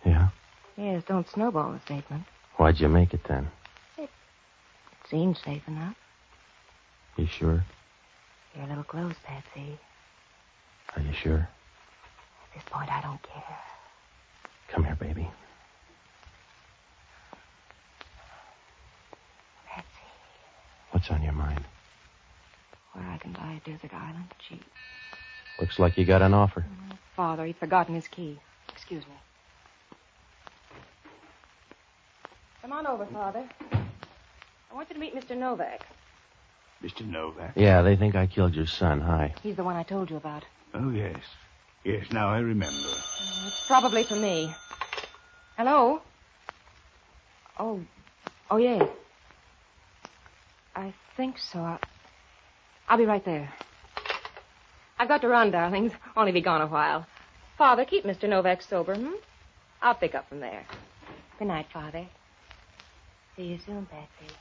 Yeah? 0.04 0.28
Yes, 0.76 1.02
don't 1.06 1.28
snowball 1.28 1.72
the 1.72 1.80
statement. 1.80 2.24
Why'd 2.56 2.80
you 2.80 2.88
make 2.88 3.12
it 3.12 3.24
then? 3.28 3.48
Seems 5.10 5.38
safe 5.44 5.62
enough. 5.68 5.94
You 7.16 7.26
sure? 7.26 7.64
You're 8.54 8.64
a 8.64 8.68
little 8.68 8.84
close, 8.84 9.14
Patsy. 9.24 9.78
Are 10.96 11.02
you 11.02 11.12
sure? 11.12 11.38
At 11.48 12.54
this 12.54 12.62
point, 12.70 12.90
I 12.90 13.00
don't 13.02 13.22
care. 13.22 13.58
Come 14.68 14.84
here, 14.84 14.96
baby. 14.98 15.28
Patsy, 19.68 19.86
What's 20.90 21.10
on 21.10 21.22
your 21.22 21.32
mind? 21.32 21.64
where 22.92 23.06
I 23.10 23.18
can 23.18 23.32
buy 23.34 23.60
a 23.62 23.68
desert 23.70 23.92
island 23.92 24.24
cheap. 24.48 24.64
Looks 25.60 25.78
like 25.78 25.98
you 25.98 26.06
got 26.06 26.22
an 26.22 26.32
offer. 26.32 26.64
Father, 27.14 27.44
he'd 27.44 27.56
forgotten 27.56 27.94
his 27.94 28.08
key. 28.08 28.38
Excuse 28.72 29.04
me. 29.04 29.12
Come 32.62 32.72
on 32.72 32.86
over, 32.86 33.04
Father. 33.06 33.44
I 34.76 34.78
want 34.80 34.90
you 34.90 34.94
to 34.96 35.00
meet 35.00 35.14
Mr. 35.14 35.34
Novak. 35.34 35.86
Mr. 36.84 37.10
Novak? 37.10 37.54
Yeah, 37.56 37.80
they 37.80 37.96
think 37.96 38.14
I 38.14 38.26
killed 38.26 38.54
your 38.54 38.66
son. 38.66 39.00
Hi. 39.00 39.32
He's 39.42 39.56
the 39.56 39.64
one 39.64 39.74
I 39.74 39.82
told 39.82 40.10
you 40.10 40.18
about. 40.18 40.44
Oh, 40.74 40.90
yes. 40.90 41.16
Yes, 41.82 42.04
now 42.12 42.28
I 42.28 42.40
remember. 42.40 42.90
It's 43.46 43.56
probably 43.66 44.04
for 44.04 44.16
me. 44.16 44.54
Hello? 45.56 46.02
Oh, 47.58 47.80
oh, 48.50 48.58
yes. 48.58 48.86
I 50.74 50.92
think 51.16 51.38
so. 51.38 51.60
I'll, 51.60 51.80
I'll 52.86 52.98
be 52.98 53.06
right 53.06 53.24
there. 53.24 53.50
I've 54.98 55.08
got 55.08 55.22
to 55.22 55.28
run, 55.28 55.52
darlings. 55.52 55.92
Only 56.18 56.32
be 56.32 56.42
gone 56.42 56.60
a 56.60 56.66
while. 56.66 57.06
Father, 57.56 57.86
keep 57.86 58.04
Mr. 58.04 58.28
Novak 58.28 58.60
sober, 58.60 58.94
hmm? 58.94 59.14
I'll 59.80 59.94
pick 59.94 60.14
up 60.14 60.28
from 60.28 60.40
there. 60.40 60.66
Good 61.38 61.48
night, 61.48 61.68
Father. 61.72 62.04
See 63.36 63.44
you 63.44 63.58
soon, 63.64 63.86
Patsy. 63.86 64.34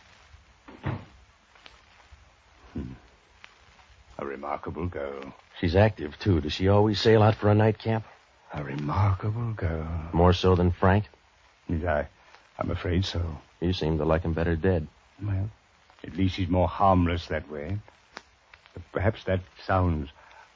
A 4.25 4.27
remarkable 4.27 4.87
girl. 4.87 5.35
She's 5.59 5.75
active, 5.75 6.17
too. 6.17 6.41
Does 6.41 6.51
she 6.53 6.67
always 6.67 6.99
sail 6.99 7.21
out 7.21 7.35
for 7.35 7.51
a 7.51 7.53
night 7.53 7.77
camp? 7.77 8.05
A 8.51 8.63
remarkable 8.63 9.53
girl. 9.53 9.87
More 10.13 10.33
so 10.33 10.55
than 10.55 10.71
Frank? 10.71 11.05
I, 11.69 12.07
I'm 12.57 12.71
afraid 12.71 13.05
so. 13.05 13.21
You 13.61 13.71
seem 13.71 13.99
to 13.99 14.05
like 14.05 14.23
him 14.23 14.33
better 14.33 14.55
dead. 14.55 14.87
Well, 15.23 15.51
at 16.03 16.15
least 16.15 16.37
he's 16.37 16.49
more 16.49 16.67
harmless 16.67 17.27
that 17.27 17.51
way. 17.51 17.77
But 18.73 18.81
perhaps 18.91 19.23
that 19.25 19.41
sounds 19.63 20.09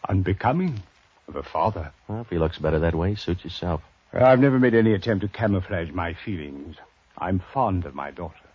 unbecoming 0.07 0.81
of 1.27 1.35
a 1.35 1.43
father. 1.43 1.91
Well, 2.07 2.21
if 2.21 2.29
he 2.29 2.39
looks 2.39 2.57
better 2.57 2.79
that 2.79 2.95
way, 2.95 3.13
suit 3.13 3.43
yourself. 3.43 3.81
Well, 4.11 4.25
I've 4.25 4.39
never 4.39 4.57
made 4.57 4.73
any 4.73 4.95
attempt 4.95 5.21
to 5.21 5.27
camouflage 5.27 5.91
my 5.91 6.15
feelings. 6.15 6.75
I'm 7.19 7.39
fond 7.53 7.85
of 7.85 7.93
my 7.93 8.09
daughter. 8.09 8.49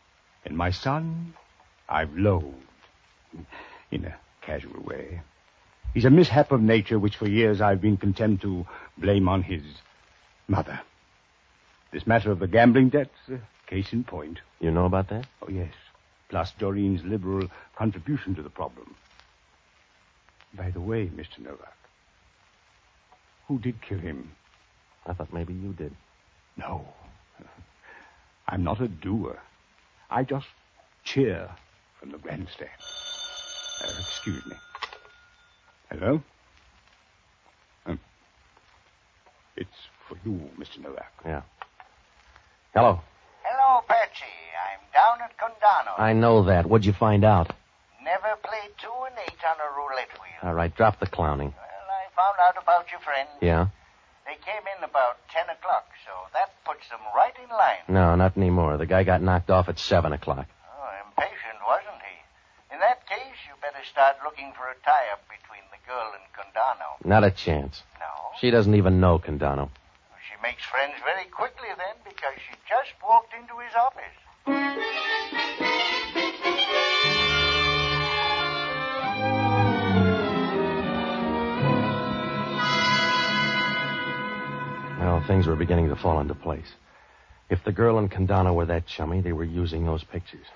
And 0.44 0.56
my 0.56 0.72
son, 0.72 1.34
I've 1.88 2.16
loathed. 2.16 2.56
In 3.92 4.06
a 4.06 4.16
casual 4.44 4.82
way. 4.82 5.20
He's 5.92 6.04
a 6.04 6.10
mishap 6.10 6.50
of 6.52 6.60
nature 6.60 6.98
which 6.98 7.16
for 7.16 7.28
years 7.28 7.60
I've 7.60 7.80
been 7.80 7.96
content 7.96 8.42
to 8.42 8.66
blame 8.98 9.28
on 9.28 9.42
his 9.42 9.62
mother. 10.48 10.80
This 11.92 12.06
matter 12.06 12.32
of 12.32 12.40
the 12.40 12.48
gambling 12.48 12.88
debts, 12.88 13.16
uh, 13.32 13.36
case 13.68 13.92
in 13.92 14.02
point. 14.04 14.40
You 14.60 14.70
know 14.70 14.86
about 14.86 15.08
that? 15.10 15.26
Oh, 15.42 15.48
yes. 15.48 15.72
Plus 16.28 16.52
Doreen's 16.58 17.04
liberal 17.04 17.48
contribution 17.76 18.34
to 18.34 18.42
the 18.42 18.50
problem. 18.50 18.96
By 20.54 20.70
the 20.70 20.80
way, 20.80 21.06
Mr. 21.06 21.38
Novak, 21.38 21.76
who 23.46 23.58
did 23.58 23.80
kill 23.80 23.98
him? 23.98 24.32
I 25.06 25.12
thought 25.12 25.32
maybe 25.32 25.52
you 25.52 25.72
did. 25.72 25.94
No. 26.56 26.88
I'm 28.48 28.64
not 28.64 28.80
a 28.80 28.88
doer. 28.88 29.38
I 30.10 30.24
just 30.24 30.46
cheer 31.04 31.48
from 32.00 32.10
the 32.10 32.18
grandstand. 32.18 32.70
Uh, 33.84 33.90
excuse 34.00 34.44
me. 34.46 34.56
Hello? 35.90 36.22
Um, 37.86 37.98
it's 39.56 39.68
for 40.08 40.16
you, 40.24 40.40
Mr. 40.58 40.80
Novak. 40.82 41.12
Yeah. 41.24 41.42
Hello. 42.74 43.00
Hello, 43.42 43.82
Patsy. 43.86 44.24
I'm 44.56 44.80
down 44.92 45.20
at 45.22 45.36
Condano. 45.36 46.00
I 46.00 46.14
know 46.14 46.44
that. 46.44 46.66
What'd 46.66 46.86
you 46.86 46.94
find 46.94 47.24
out? 47.24 47.52
Never 48.02 48.36
played 48.42 48.72
two 48.80 48.92
and 49.06 49.16
eight 49.26 49.40
on 49.44 49.56
a 49.60 49.68
roulette 49.76 50.12
wheel. 50.20 50.48
All 50.48 50.54
right, 50.54 50.74
drop 50.74 50.98
the 51.00 51.06
clowning. 51.06 51.52
Well, 51.52 51.88
I 51.88 52.08
found 52.16 52.36
out 52.40 52.62
about 52.62 52.90
your 52.90 53.00
friend. 53.00 53.28
Yeah? 53.40 53.68
They 54.24 54.36
came 54.40 54.64
in 54.76 54.84
about 54.84 55.20
10 55.28 55.44
o'clock, 55.52 55.84
so 56.04 56.12
that 56.32 56.52
puts 56.64 56.88
them 56.88 57.00
right 57.14 57.32
in 57.42 57.48
line. 57.50 57.84
No, 57.88 58.14
not 58.16 58.36
anymore. 58.36 58.76
The 58.78 58.86
guy 58.86 59.04
got 59.04 59.20
knocked 59.20 59.50
off 59.50 59.68
at 59.68 59.78
7 59.78 60.12
o'clock. 60.12 60.48
Oh, 60.48 60.90
impatient, 61.04 61.60
wasn't 61.66 62.00
he? 62.00 62.16
In 62.74 62.80
that 62.80 63.06
case, 63.06 63.38
you 63.46 63.54
better 63.60 63.73
start 63.90 64.16
looking 64.24 64.52
for 64.56 64.64
a 64.68 64.74
tie-up 64.84 65.22
between 65.28 65.62
the 65.70 65.78
girl 65.86 66.12
and 66.14 66.24
Condano. 66.32 67.06
Not 67.06 67.24
a 67.24 67.30
chance. 67.30 67.82
No? 68.00 68.06
She 68.40 68.50
doesn't 68.50 68.74
even 68.74 69.00
know 69.00 69.18
Condano. 69.18 69.68
She 70.28 70.40
makes 70.42 70.64
friends 70.64 70.94
very 71.04 71.28
quickly 71.30 71.68
then 71.76 71.96
because 72.04 72.34
she 72.48 72.56
just 72.68 72.92
walked 73.02 73.32
into 73.34 73.54
his 73.60 73.74
office. 73.76 74.16
Well, 84.98 85.22
things 85.26 85.46
were 85.46 85.56
beginning 85.56 85.88
to 85.90 85.96
fall 85.96 86.20
into 86.20 86.34
place. 86.34 86.72
If 87.50 87.62
the 87.64 87.72
girl 87.72 87.98
and 87.98 88.10
Condano 88.10 88.54
were 88.54 88.66
that 88.66 88.86
chummy, 88.86 89.20
they 89.20 89.32
were 89.32 89.44
using 89.44 89.84
those 89.84 90.02
pictures. 90.02 90.46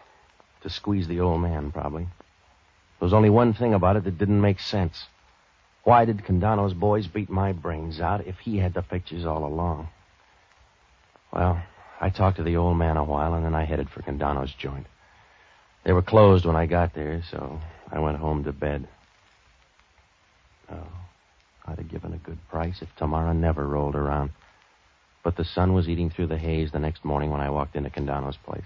To 0.63 0.71
squeeze 0.71 1.07
the 1.07 1.21
old 1.21 1.43
man, 1.43 1.71
probably. 1.71 2.09
There 2.99 3.07
was 3.07 3.13
only 3.13 3.31
one 3.31 3.53
thing 3.53 3.75
about 3.75 3.97
it 3.97 4.05
that 4.05 4.19
didn't 4.19 4.41
make 4.41 4.59
sense. 4.59 5.07
Why 5.85 6.05
did 6.05 6.25
Condano's 6.25 6.75
boys 6.75 7.07
beat 7.07 7.31
my 7.31 7.53
brains 7.53 8.01
out 8.01 8.27
if 8.27 8.39
he 8.41 8.59
had 8.59 8.75
the 8.75 8.83
pictures 8.83 9.25
all 9.25 9.45
along? 9.45 9.89
Well, 11.33 11.63
I 12.01 12.11
talked 12.11 12.39
to 12.39 12.43
the 12.43 12.57
old 12.57 12.77
man 12.77 12.97
a 12.97 13.05
while, 13.05 13.35
and 13.35 13.45
then 13.45 13.55
I 13.55 13.65
headed 13.65 13.89
for 13.89 14.03
Condano's 14.03 14.53
joint. 14.53 14.87
They 15.85 15.93
were 15.93 16.03
closed 16.03 16.45
when 16.45 16.57
I 16.57 16.67
got 16.67 16.95
there, 16.95 17.23
so 17.31 17.61
I 17.91 18.01
went 18.01 18.19
home 18.19 18.45
to 18.45 18.53
bed. 18.53 18.89
Oh, 20.71 20.89
I'd 21.67 21.79
have 21.79 21.89
given 21.89 22.13
a 22.13 22.19
good 22.19 22.39
price 22.51 22.83
if 22.83 22.95
tomorrow 22.97 23.33
never 23.33 23.67
rolled 23.67 23.95
around. 23.95 24.31
But 25.23 25.37
the 25.37 25.45
sun 25.45 25.73
was 25.73 25.89
eating 25.89 26.11
through 26.11 26.27
the 26.27 26.39
haze 26.39 26.73
the 26.73 26.79
next 26.79 27.05
morning 27.05 27.31
when 27.31 27.41
I 27.41 27.51
walked 27.51 27.77
into 27.77 27.91
Condano's 27.91 28.37
place. 28.37 28.65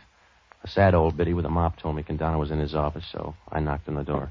A 0.64 0.68
sad 0.68 0.94
old 0.94 1.16
biddy 1.16 1.35
with 1.35 1.44
a 1.44 1.51
mop 1.51 1.77
told 1.79 1.96
me 1.96 2.03
Condano 2.03 2.38
was 2.38 2.51
in 2.51 2.61
his 2.61 2.75
office, 2.75 3.05
so 3.11 3.35
I 3.51 3.59
knocked 3.61 3.88
on 3.88 3.96
the 3.96 4.05
door. 4.05 4.31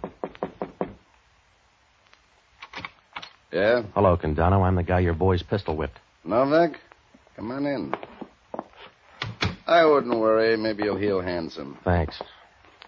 Yeah? 3.51 3.83
Hello, 3.93 4.15
Condano. 4.15 4.65
I'm 4.65 4.75
the 4.75 4.83
guy 4.83 4.99
your 4.99 5.13
boys 5.13 5.43
pistol 5.43 5.75
whipped. 5.75 5.99
Novak? 6.23 6.79
Come 7.35 7.51
on 7.51 7.65
in. 7.65 7.93
I 9.67 9.85
wouldn't 9.85 10.17
worry. 10.17 10.55
Maybe 10.55 10.83
you'll 10.83 10.97
heal 10.97 11.19
handsome. 11.19 11.77
Thanks. 11.83 12.21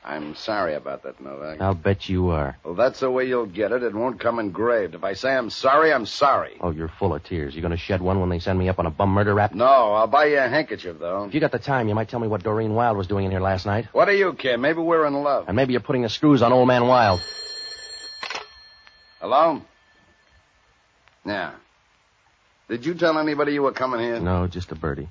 I'm 0.06 0.36
sorry 0.36 0.74
about 0.74 1.04
that, 1.04 1.22
Novak. 1.22 1.62
I'll 1.62 1.74
bet 1.74 2.10
you 2.10 2.30
are. 2.30 2.58
Well, 2.66 2.74
that's 2.74 3.00
the 3.00 3.10
way 3.10 3.26
you'll 3.26 3.46
get 3.46 3.72
it. 3.72 3.84
It 3.84 3.96
won't 3.96 4.20
come 4.20 4.38
engraved. 4.38 4.96
If 4.96 5.04
I 5.04 5.14
say 5.14 5.34
I'm 5.34 5.50
sorry, 5.50 5.94
I'm 5.94 6.06
sorry. 6.06 6.58
Oh, 6.60 6.72
you're 6.72 6.90
full 6.90 7.16
of 7.16 7.24
tears. 7.24 7.56
You 7.56 7.62
gonna 7.62 7.78
shed 7.78 8.02
one 8.02 8.20
when 8.20 8.28
they 8.30 8.40
send 8.40 8.60
me 8.60 8.68
up 8.68 8.80
on 8.80 8.86
a 8.86 8.92
bum 8.92 9.12
murder 9.12 9.34
rap? 9.34 9.54
No, 9.54 9.66
I'll 9.94 10.08
buy 10.08 10.26
you 10.26 10.40
a 10.40 10.50
handkerchief, 10.50 10.98
though. 11.00 11.24
If 11.24 11.34
you 11.34 11.40
got 11.40 11.54
the 11.54 11.60
time, 11.60 11.88
you 11.88 11.96
might 11.96 12.10
tell 12.10 12.20
me 12.20 12.28
what 12.28 12.44
Doreen 12.44 12.74
Wild 12.74 12.98
was 12.98 13.08
doing 13.08 13.26
in 13.26 13.32
here 13.32 13.40
last 13.40 13.66
night. 13.66 13.86
What 13.94 14.06
do 14.06 14.12
you 14.14 14.34
care? 14.34 14.58
Maybe 14.58 14.80
we're 14.80 15.06
in 15.06 15.14
love. 15.14 15.46
And 15.48 15.56
maybe 15.56 15.72
you're 15.72 15.82
putting 15.82 16.02
the 16.02 16.10
screws 16.10 16.42
on 16.42 16.52
old 16.52 16.68
man 16.68 16.86
Wild. 16.86 17.22
Hello? 19.22 19.62
Yeah. 21.26 21.54
Did 22.68 22.86
you 22.86 22.94
tell 22.94 23.18
anybody 23.18 23.54
you 23.54 23.62
were 23.62 23.72
coming 23.72 24.02
here? 24.02 24.20
No, 24.20 24.48
just 24.48 24.72
a 24.72 24.76
birdie. 24.76 25.08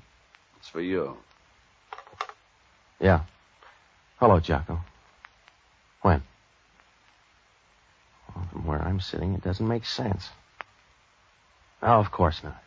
It's 0.59 0.67
for 0.67 0.81
you. 0.81 1.17
Yeah. 2.99 3.21
Hello, 4.19 4.39
Jocko. 4.39 4.79
When? 6.01 6.23
Well, 8.35 8.47
from 8.51 8.65
where 8.65 8.81
I'm 8.81 8.99
sitting, 8.99 9.33
it 9.33 9.43
doesn't 9.43 9.67
make 9.67 9.85
sense. 9.85 10.29
Oh, 11.81 11.99
of 11.99 12.11
course 12.11 12.41
not. 12.43 12.61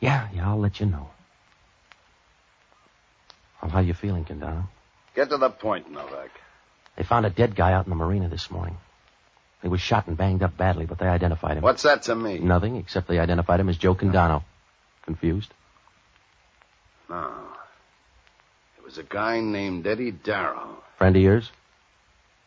Yeah, 0.00 0.28
yeah, 0.34 0.48
I'll 0.48 0.58
let 0.58 0.80
you 0.80 0.86
know. 0.86 1.10
Well, 3.60 3.70
how 3.70 3.78
are 3.78 3.82
you 3.82 3.94
feeling, 3.94 4.24
Condano? 4.24 4.64
Get 5.14 5.30
to 5.30 5.36
the 5.38 5.50
point, 5.50 5.90
Novak. 5.90 6.30
They 6.96 7.02
found 7.02 7.26
a 7.26 7.30
dead 7.30 7.54
guy 7.54 7.72
out 7.72 7.86
in 7.86 7.90
the 7.90 7.96
marina 7.96 8.28
this 8.28 8.50
morning. 8.50 8.76
He 9.62 9.68
was 9.68 9.80
shot 9.80 10.06
and 10.06 10.16
banged 10.16 10.42
up 10.42 10.56
badly, 10.56 10.86
but 10.86 10.98
they 10.98 11.06
identified 11.06 11.58
him. 11.58 11.62
What's 11.62 11.82
that 11.82 12.02
to 12.04 12.14
me? 12.14 12.38
Nothing, 12.38 12.76
except 12.76 13.08
they 13.08 13.18
identified 13.18 13.60
him 13.60 13.68
as 13.68 13.76
Joe 13.76 13.94
Condano. 13.94 14.42
Confused? 15.04 15.52
No. 17.08 17.49
Was 18.90 18.98
a 18.98 19.04
guy 19.04 19.38
named 19.38 19.86
Eddie 19.86 20.10
Darrow. 20.10 20.82
Friend 20.98 21.14
of 21.14 21.22
yours? 21.22 21.48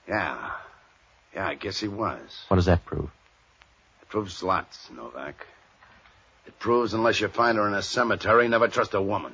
Yeah. 0.10 0.51
Yeah, 1.34 1.47
I 1.47 1.56
guess 1.56 1.79
he 1.79 1.88
was. 1.88 2.43
What 2.49 2.58
does 2.58 2.65
that 2.65 2.84
prove? 2.84 3.10
It 4.01 4.10
Proves 4.10 4.43
lots, 4.43 4.89
Novak. 4.93 5.47
It 6.45 6.60
proves 6.60 6.93
unless 6.93 7.21
you 7.21 7.29
find 7.29 7.58
her 7.58 7.65
in 7.65 7.73
a 7.73 7.82
cemetery, 7.82 8.49
never 8.49 8.67
trust 8.67 8.93
a 8.93 9.01
woman. 9.01 9.34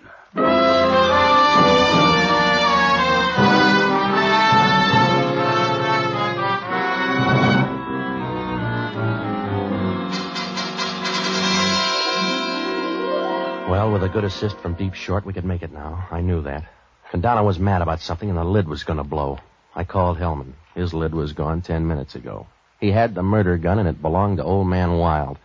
Well, 13.67 13.91
with 13.93 14.03
a 14.03 14.09
good 14.13 14.25
assist 14.25 14.59
from 14.59 14.75
Deep 14.75 14.93
Short, 14.93 15.25
we 15.25 15.33
could 15.33 15.43
make 15.43 15.63
it 15.63 15.71
now. 15.71 16.07
I 16.11 16.21
knew 16.21 16.43
that. 16.43 16.65
Condano 17.11 17.43
was 17.43 17.57
mad 17.57 17.81
about 17.81 18.01
something, 18.01 18.29
and 18.29 18.37
the 18.37 18.43
lid 18.43 18.67
was 18.67 18.83
going 18.83 18.97
to 18.97 19.03
blow. 19.03 19.39
I 19.75 19.83
called 19.83 20.17
Hellman. 20.17 20.53
His 20.75 20.93
lid 20.93 21.13
was 21.13 21.33
gone 21.33 21.61
ten 21.61 21.87
minutes 21.87 22.15
ago. 22.15 22.47
He 22.79 22.91
had 22.91 23.15
the 23.15 23.23
murder 23.23 23.57
gun, 23.57 23.79
and 23.79 23.87
it 23.87 24.01
belonged 24.01 24.37
to 24.37 24.43
old 24.43 24.67
man 24.67 24.97
Wild. 24.97 25.37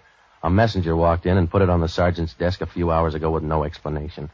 A 0.43 0.51
messenger 0.51 0.95
walked 0.95 1.25
in 1.25 1.39
and 1.39 1.51
put 1.51 1.63
it 1.63 1.71
on 1.71 1.81
the 1.81 1.89
sergeant's 1.89 2.35
desk 2.35 2.61
a 2.61 2.67
few 2.67 2.91
hours 2.91 3.15
ago 3.15 3.31
with 3.31 3.43
no 3.43 3.65
explanation. 3.65 4.31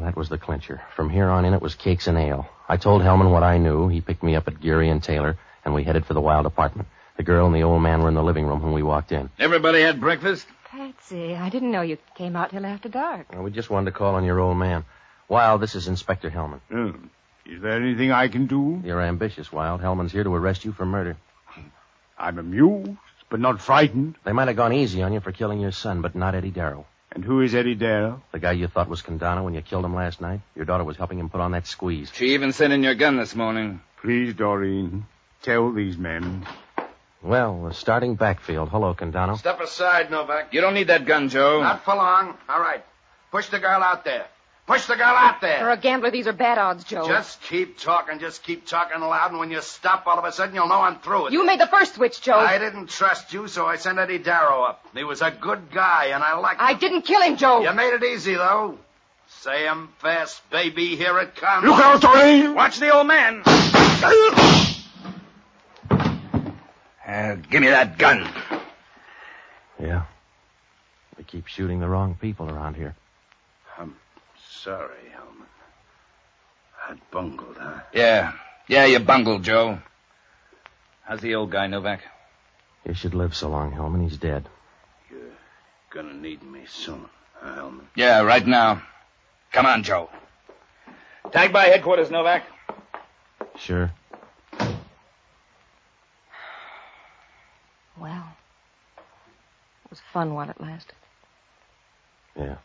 That 0.00 0.16
was 0.16 0.28
the 0.28 0.38
clincher. 0.38 0.82
From 0.94 1.10
here 1.10 1.28
on 1.28 1.44
in, 1.44 1.52
it 1.52 1.60
was 1.60 1.74
cakes 1.74 2.06
and 2.06 2.16
ale. 2.16 2.46
I 2.68 2.76
told 2.76 3.02
Hellman 3.02 3.32
what 3.32 3.42
I 3.42 3.58
knew. 3.58 3.88
He 3.88 4.00
picked 4.00 4.22
me 4.22 4.36
up 4.36 4.46
at 4.46 4.60
Geary 4.60 4.88
and 4.88 5.02
Taylor, 5.02 5.36
and 5.64 5.74
we 5.74 5.82
headed 5.82 6.06
for 6.06 6.14
the 6.14 6.20
Wild 6.20 6.46
apartment. 6.46 6.88
The 7.16 7.24
girl 7.24 7.46
and 7.46 7.54
the 7.54 7.64
old 7.64 7.82
man 7.82 8.02
were 8.02 8.08
in 8.08 8.14
the 8.14 8.22
living 8.22 8.46
room 8.46 8.62
when 8.62 8.72
we 8.72 8.82
walked 8.82 9.10
in. 9.10 9.30
Everybody 9.38 9.82
had 9.82 10.00
breakfast? 10.00 10.46
Patsy, 10.70 11.34
I 11.34 11.48
didn't 11.50 11.72
know 11.72 11.82
you 11.82 11.98
came 12.16 12.36
out 12.36 12.50
till 12.50 12.64
after 12.64 12.88
dark. 12.88 13.32
Well, 13.32 13.42
we 13.42 13.50
just 13.50 13.70
wanted 13.70 13.86
to 13.90 13.96
call 13.96 14.14
on 14.14 14.24
your 14.24 14.40
old 14.40 14.56
man. 14.56 14.84
Wild, 15.28 15.60
this 15.60 15.74
is 15.74 15.88
Inspector 15.88 16.28
Hellman. 16.30 16.60
Oh. 16.72 16.94
Is 17.46 17.60
there 17.60 17.82
anything 17.82 18.10
I 18.10 18.28
can 18.28 18.46
do? 18.46 18.80
You're 18.84 19.02
ambitious, 19.02 19.52
Wild. 19.52 19.80
Hellman's 19.80 20.12
here 20.12 20.24
to 20.24 20.34
arrest 20.34 20.64
you 20.64 20.72
for 20.72 20.86
murder. 20.86 21.16
I'm 22.18 22.38
amused, 22.38 22.92
but 23.28 23.40
not 23.40 23.60
frightened. 23.60 24.16
They 24.24 24.32
might 24.32 24.48
have 24.48 24.56
gone 24.56 24.72
easy 24.72 25.02
on 25.02 25.12
you 25.12 25.20
for 25.20 25.32
killing 25.32 25.60
your 25.60 25.72
son, 25.72 26.00
but 26.00 26.14
not 26.14 26.34
Eddie 26.34 26.50
Darrow. 26.50 26.86
And 27.12 27.24
who 27.24 27.42
is 27.42 27.54
Eddie 27.54 27.74
Darrow? 27.74 28.22
The 28.32 28.38
guy 28.38 28.52
you 28.52 28.66
thought 28.66 28.88
was 28.88 29.02
Condano 29.02 29.44
when 29.44 29.54
you 29.54 29.62
killed 29.62 29.84
him 29.84 29.94
last 29.94 30.20
night. 30.20 30.40
Your 30.56 30.64
daughter 30.64 30.84
was 30.84 30.96
helping 30.96 31.18
him 31.18 31.28
put 31.28 31.40
on 31.40 31.52
that 31.52 31.66
squeeze. 31.66 32.10
She 32.14 32.34
even 32.34 32.52
sent 32.52 32.72
in 32.72 32.82
your 32.82 32.94
gun 32.94 33.16
this 33.16 33.34
morning. 33.34 33.80
Please, 34.02 34.34
Doreen, 34.34 35.06
tell 35.42 35.72
these 35.72 35.96
men. 35.96 36.46
Well, 37.22 37.64
the 37.64 37.74
starting 37.74 38.16
backfield. 38.16 38.68
Hello, 38.68 38.94
Condano. 38.94 39.38
Step 39.38 39.60
aside, 39.60 40.10
Novak. 40.10 40.52
You 40.52 40.60
don't 40.60 40.74
need 40.74 40.88
that 40.88 41.06
gun, 41.06 41.28
Joe. 41.28 41.62
Not 41.62 41.84
for 41.84 41.94
long. 41.94 42.36
All 42.48 42.60
right. 42.60 42.84
Push 43.30 43.48
the 43.48 43.58
girl 43.60 43.82
out 43.82 44.04
there. 44.04 44.26
Push 44.66 44.86
the 44.86 44.96
girl 44.96 45.04
out 45.06 45.42
there. 45.42 45.58
For 45.58 45.64
there. 45.64 45.72
a 45.72 45.76
gambler, 45.76 46.10
these 46.10 46.26
are 46.26 46.32
bad 46.32 46.56
odds, 46.56 46.84
Joe. 46.84 47.06
Just 47.06 47.42
keep 47.42 47.78
talking. 47.78 48.18
Just 48.18 48.42
keep 48.42 48.66
talking 48.66 48.98
loud. 48.98 49.30
And 49.30 49.38
when 49.38 49.50
you 49.50 49.60
stop, 49.60 50.06
all 50.06 50.18
of 50.18 50.24
a 50.24 50.32
sudden, 50.32 50.54
you'll 50.54 50.68
know 50.68 50.80
I'm 50.80 50.98
through 51.00 51.24
with 51.24 51.32
You 51.34 51.44
made 51.44 51.60
the 51.60 51.66
first 51.66 51.96
switch, 51.96 52.22
Joe. 52.22 52.38
I 52.38 52.58
didn't 52.58 52.88
trust 52.88 53.34
you, 53.34 53.46
so 53.46 53.66
I 53.66 53.76
sent 53.76 53.98
Eddie 53.98 54.18
Darrow 54.18 54.62
up. 54.62 54.86
He 54.94 55.04
was 55.04 55.20
a 55.20 55.30
good 55.30 55.70
guy, 55.70 56.06
and 56.06 56.22
I 56.22 56.34
liked 56.38 56.60
him. 56.60 56.66
I 56.66 56.72
didn't 56.72 57.02
kill 57.02 57.20
him, 57.20 57.36
Joe. 57.36 57.62
You 57.62 57.74
made 57.74 57.92
it 57.92 58.02
easy, 58.02 58.34
though. 58.34 58.78
Say 59.26 59.68
'em 59.68 59.90
fast, 59.98 60.48
baby. 60.50 60.96
Here 60.96 61.18
it 61.18 61.36
comes. 61.36 61.66
Look 61.66 61.78
out, 61.80 62.00
Doreen! 62.00 62.54
Watch 62.54 62.78
the 62.78 62.90
old 62.90 63.06
man. 63.06 63.42
Uh, 67.06 67.36
give 67.50 67.60
me 67.60 67.68
that 67.68 67.98
gun. 67.98 68.28
Yeah. 69.78 70.04
We 71.18 71.24
keep 71.24 71.46
shooting 71.46 71.80
the 71.80 71.88
wrong 71.88 72.16
people 72.20 72.50
around 72.50 72.76
here. 72.76 72.94
I'm 73.78 73.94
sorry, 74.64 75.12
Hellman. 75.14 75.46
I 76.88 76.94
bungled, 77.10 77.56
huh? 77.58 77.80
Yeah. 77.92 78.32
Yeah, 78.66 78.86
you 78.86 78.98
bungled, 78.98 79.42
Joe. 79.42 79.78
How's 81.02 81.20
the 81.20 81.34
old 81.34 81.50
guy, 81.50 81.66
Novak? 81.66 82.00
He 82.86 82.94
should 82.94 83.14
live 83.14 83.36
so 83.36 83.50
long, 83.50 83.72
Hellman. 83.72 84.02
He's 84.02 84.16
dead. 84.16 84.48
You're 85.10 85.20
gonna 85.90 86.14
need 86.14 86.42
me 86.42 86.62
soon, 86.66 87.04
huh, 87.34 87.60
Hellman? 87.60 87.84
Yeah, 87.94 88.22
right 88.22 88.46
now. 88.46 88.82
Come 89.52 89.66
on, 89.66 89.82
Joe. 89.82 90.08
Tag 91.30 91.52
by 91.52 91.64
headquarters, 91.64 92.10
Novak. 92.10 92.44
Sure. 93.58 93.92
Well, 98.00 98.26
it 99.84 99.90
was 99.90 100.00
fun 100.12 100.34
while 100.34 100.48
it 100.48 100.60
lasted. 100.60 100.94
Yeah. 102.36 102.56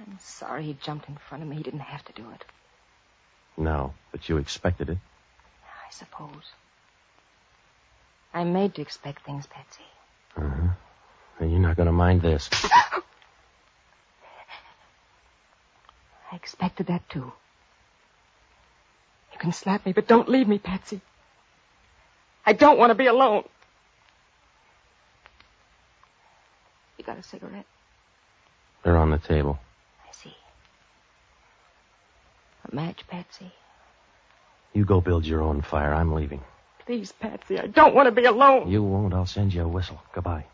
I'm 0.00 0.18
sorry 0.20 0.64
he 0.64 0.76
jumped 0.82 1.08
in 1.08 1.16
front 1.28 1.42
of 1.42 1.48
me. 1.48 1.56
He 1.56 1.62
didn't 1.62 1.80
have 1.80 2.04
to 2.04 2.12
do 2.12 2.24
it. 2.30 2.44
No, 3.56 3.94
but 4.12 4.28
you 4.28 4.36
expected 4.38 4.88
it. 4.88 4.98
I 5.64 5.90
suppose. 5.90 6.52
I'm 8.32 8.52
made 8.52 8.74
to 8.76 8.82
expect 8.82 9.24
things, 9.24 9.46
Patsy. 9.46 9.82
Uh-huh. 10.36 10.68
And 11.40 11.50
you're 11.50 11.60
not 11.60 11.76
going 11.76 11.86
to 11.86 11.92
mind 11.92 12.22
this. 12.22 12.48
I 16.30 16.36
expected 16.36 16.86
that 16.88 17.08
too. 17.08 17.32
You 19.32 19.38
can 19.38 19.52
slap 19.52 19.86
me, 19.86 19.92
but 19.92 20.06
don't 20.06 20.28
leave 20.28 20.46
me, 20.46 20.58
Patsy. 20.58 21.00
I 22.44 22.52
don't 22.52 22.78
want 22.78 22.90
to 22.90 22.94
be 22.94 23.06
alone. 23.06 23.44
You 26.96 27.04
got 27.04 27.18
a 27.18 27.22
cigarette? 27.22 27.66
They're 28.82 28.96
on 28.96 29.10
the 29.10 29.18
table. 29.18 29.58
I 30.08 30.12
see. 30.12 30.34
A 32.70 32.74
match, 32.74 33.06
Patsy. 33.06 33.50
You 34.74 34.84
go 34.84 35.00
build 35.00 35.26
your 35.26 35.42
own 35.42 35.62
fire. 35.62 35.92
I'm 35.94 36.12
leaving. 36.12 36.42
Please, 36.84 37.12
Patsy, 37.12 37.58
I 37.58 37.66
don't 37.66 37.94
want 37.94 38.06
to 38.06 38.12
be 38.12 38.24
alone. 38.24 38.70
You 38.70 38.82
won't. 38.82 39.14
I'll 39.14 39.26
send 39.26 39.52
you 39.52 39.62
a 39.62 39.68
whistle. 39.68 40.00
Goodbye. 40.14 40.44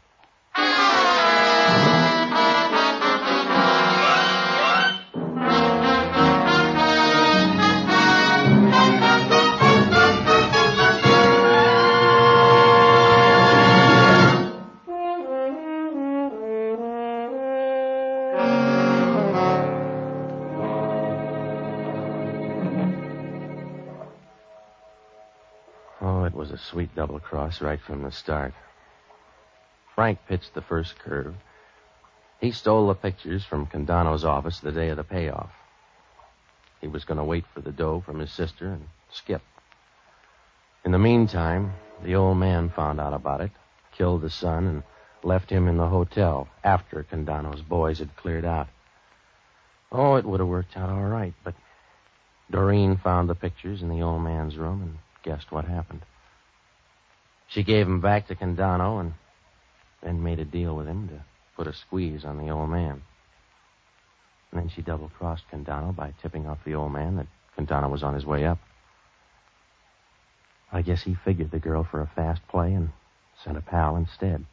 Sweet 27.34 27.40
double 27.40 27.48
cross 27.48 27.60
right 27.60 27.80
from 27.80 28.02
the 28.02 28.12
start. 28.12 28.54
Frank 29.94 30.18
pitched 30.28 30.54
the 30.54 30.62
first 30.62 30.98
curve. 30.98 31.34
He 32.40 32.52
stole 32.52 32.88
the 32.88 32.94
pictures 32.94 33.44
from 33.44 33.66
Condano's 33.66 34.24
office 34.24 34.60
the 34.60 34.72
day 34.72 34.90
of 34.90 34.96
the 34.96 35.04
payoff. 35.04 35.50
He 36.80 36.88
was 36.88 37.04
going 37.04 37.18
to 37.18 37.24
wait 37.24 37.44
for 37.54 37.60
the 37.60 37.72
dough 37.72 38.02
from 38.04 38.20
his 38.20 38.32
sister 38.32 38.68
and 38.68 38.86
skip. 39.10 39.42
In 40.84 40.92
the 40.92 40.98
meantime, 40.98 41.72
the 42.04 42.14
old 42.16 42.36
man 42.36 42.70
found 42.70 43.00
out 43.00 43.14
about 43.14 43.40
it, 43.40 43.50
killed 43.96 44.22
the 44.22 44.30
son, 44.30 44.66
and 44.66 44.82
left 45.22 45.50
him 45.50 45.68
in 45.68 45.78
the 45.78 45.88
hotel 45.88 46.48
after 46.62 47.02
Condano's 47.02 47.62
boys 47.62 47.98
had 47.98 48.14
cleared 48.16 48.44
out. 48.44 48.68
Oh, 49.90 50.16
it 50.16 50.24
would 50.24 50.40
have 50.40 50.48
worked 50.48 50.76
out 50.76 50.90
all 50.90 51.08
right, 51.08 51.34
but 51.42 51.54
Doreen 52.50 52.96
found 52.96 53.28
the 53.28 53.34
pictures 53.34 53.80
in 53.80 53.88
the 53.88 54.02
old 54.02 54.22
man's 54.22 54.56
room 54.56 54.82
and 54.82 54.98
guessed 55.22 55.50
what 55.50 55.64
happened. 55.64 56.02
She 57.48 57.62
gave 57.62 57.86
him 57.86 58.00
back 58.00 58.28
to 58.28 58.34
Condano 58.34 59.00
and 59.00 59.14
then 60.02 60.22
made 60.22 60.38
a 60.38 60.44
deal 60.44 60.74
with 60.74 60.86
him 60.86 61.08
to 61.08 61.24
put 61.56 61.66
a 61.66 61.72
squeeze 61.72 62.24
on 62.24 62.38
the 62.38 62.50
old 62.50 62.70
man. 62.70 63.02
And 64.50 64.62
then 64.62 64.68
she 64.68 64.82
double 64.82 65.10
crossed 65.18 65.44
Condano 65.52 65.94
by 65.94 66.14
tipping 66.22 66.46
off 66.46 66.58
the 66.64 66.74
old 66.74 66.92
man 66.92 67.16
that 67.16 67.26
Condano 67.56 67.90
was 67.90 68.02
on 68.02 68.14
his 68.14 68.24
way 68.24 68.44
up. 68.44 68.58
I 70.72 70.82
guess 70.82 71.02
he 71.02 71.16
figured 71.24 71.50
the 71.50 71.60
girl 71.60 71.86
for 71.88 72.00
a 72.00 72.10
fast 72.14 72.40
play 72.48 72.72
and 72.72 72.90
sent 73.44 73.56
a 73.56 73.60
pal 73.60 73.96
instead. 73.96 74.44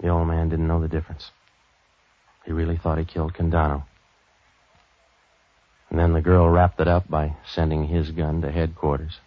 The 0.00 0.08
old 0.08 0.28
man 0.28 0.50
didn't 0.50 0.68
know 0.68 0.80
the 0.80 0.88
difference. 0.88 1.30
He 2.44 2.52
really 2.52 2.76
thought 2.76 2.98
he 2.98 3.04
killed 3.04 3.34
Condano. 3.34 3.84
And 5.88 5.98
then 5.98 6.12
the 6.12 6.20
girl 6.20 6.48
wrapped 6.48 6.80
it 6.80 6.88
up 6.88 7.08
by 7.08 7.36
sending 7.54 7.86
his 7.86 8.10
gun 8.10 8.42
to 8.42 8.50
headquarters. 8.50 9.18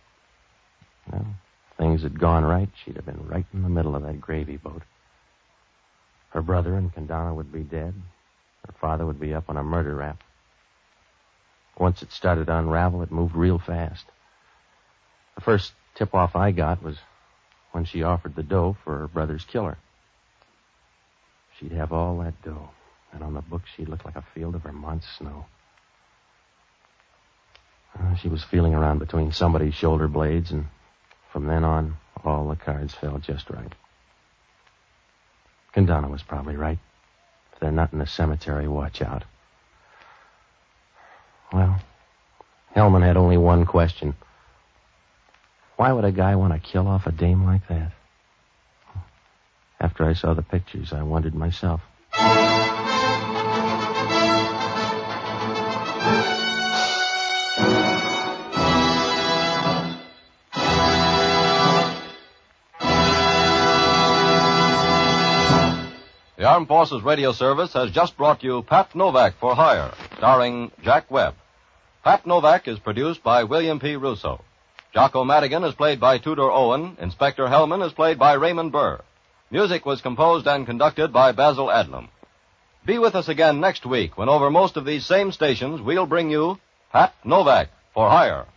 Well, 1.11 1.25
things 1.79 2.03
had 2.03 2.19
gone 2.19 2.43
right, 2.43 2.69
she'd 2.83 2.97
have 2.97 3.05
been 3.05 3.25
right 3.25 3.45
in 3.53 3.63
the 3.63 3.69
middle 3.69 3.95
of 3.95 4.03
that 4.03 4.19
gravy 4.21 4.57
boat. 4.57 4.83
Her 6.31 6.41
brother 6.41 6.75
and 6.75 6.93
Condano 6.93 7.33
would 7.33 7.51
be 7.51 7.63
dead. 7.63 7.93
Her 8.67 8.73
father 8.79 9.05
would 9.05 9.19
be 9.19 9.33
up 9.33 9.45
on 9.49 9.57
a 9.57 9.63
murder 9.63 9.95
rap. 9.95 10.21
Once 11.77 12.03
it 12.03 12.11
started 12.11 12.47
to 12.47 12.57
unravel, 12.57 13.01
it 13.01 13.11
moved 13.11 13.33
real 13.33 13.57
fast. 13.57 14.05
The 15.35 15.41
first 15.41 15.71
tip 15.95 16.13
off 16.13 16.35
I 16.35 16.51
got 16.51 16.83
was 16.83 16.97
when 17.71 17.85
she 17.85 18.03
offered 18.03 18.35
the 18.35 18.43
dough 18.43 18.75
for 18.83 18.99
her 18.99 19.07
brother's 19.07 19.45
killer. 19.45 19.77
She'd 21.57 21.71
have 21.71 21.93
all 21.93 22.19
that 22.19 22.41
dough, 22.43 22.69
and 23.13 23.23
on 23.23 23.33
the 23.33 23.41
books 23.41 23.69
she'd 23.75 23.87
look 23.87 24.03
like 24.03 24.17
a 24.17 24.25
field 24.35 24.55
of 24.55 24.63
Vermont 24.63 25.03
snow. 25.17 25.45
Uh, 27.97 28.15
she 28.15 28.27
was 28.27 28.43
feeling 28.43 28.73
around 28.73 28.99
between 28.99 29.31
somebody's 29.31 29.73
shoulder 29.73 30.07
blades 30.07 30.51
and 30.51 30.67
From 31.31 31.45
then 31.45 31.63
on, 31.63 31.97
all 32.23 32.47
the 32.47 32.55
cards 32.55 32.93
fell 32.93 33.19
just 33.19 33.49
right. 33.49 33.73
Condano 35.75 36.09
was 36.09 36.23
probably 36.23 36.55
right. 36.55 36.79
If 37.53 37.59
they're 37.59 37.71
not 37.71 37.93
in 37.93 37.99
the 37.99 38.07
cemetery, 38.07 38.67
watch 38.67 39.01
out. 39.01 39.23
Well, 41.53 41.79
Hellman 42.75 43.03
had 43.03 43.17
only 43.17 43.37
one 43.37 43.65
question. 43.65 44.15
Why 45.77 45.91
would 45.93 46.05
a 46.05 46.11
guy 46.11 46.35
want 46.35 46.53
to 46.53 46.59
kill 46.59 46.87
off 46.87 47.07
a 47.07 47.11
dame 47.11 47.45
like 47.45 47.67
that? 47.67 47.93
After 49.79 50.05
I 50.05 50.13
saw 50.13 50.33
the 50.33 50.41
pictures, 50.41 50.91
I 50.91 51.03
wondered 51.03 51.33
myself. 51.33 51.81
Armed 66.59 66.67
Forces 66.67 67.01
Radio 67.03 67.31
Service 67.31 67.71
has 67.71 67.89
just 67.89 68.17
brought 68.17 68.43
you 68.43 68.63
Pat 68.63 68.93
Novak 68.93 69.35
for 69.39 69.55
Hire, 69.55 69.93
starring 70.17 70.73
Jack 70.83 71.09
Webb. 71.09 71.35
Pat 72.03 72.27
Novak 72.27 72.67
is 72.67 72.77
produced 72.79 73.23
by 73.23 73.45
William 73.45 73.79
P. 73.79 73.95
Rousseau. 73.95 74.41
Jocko 74.93 75.23
Madigan 75.23 75.63
is 75.63 75.73
played 75.73 76.01
by 76.01 76.17
Tudor 76.17 76.51
Owen. 76.51 76.97
Inspector 76.99 77.47
Hellman 77.47 77.87
is 77.87 77.93
played 77.93 78.19
by 78.19 78.33
Raymond 78.33 78.73
Burr. 78.73 78.99
Music 79.49 79.85
was 79.85 80.01
composed 80.01 80.47
and 80.47 80.65
conducted 80.65 81.13
by 81.13 81.31
Basil 81.31 81.67
Adlam. 81.67 82.09
Be 82.85 82.97
with 82.97 83.15
us 83.15 83.29
again 83.29 83.61
next 83.61 83.85
week 83.85 84.17
when 84.17 84.27
over 84.27 84.51
most 84.51 84.75
of 84.75 84.83
these 84.83 85.05
same 85.05 85.31
stations 85.31 85.79
we'll 85.79 86.07
bring 86.07 86.29
you 86.29 86.59
Pat 86.91 87.13
Novak 87.23 87.69
for 87.93 88.09
Hire. 88.09 88.47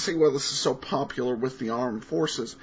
See 0.00 0.14
why 0.14 0.30
this 0.30 0.50
is 0.50 0.58
so 0.58 0.74
popular 0.74 1.34
with 1.34 1.58
the 1.58 1.70
armed 1.70 2.04
forces. 2.04 2.56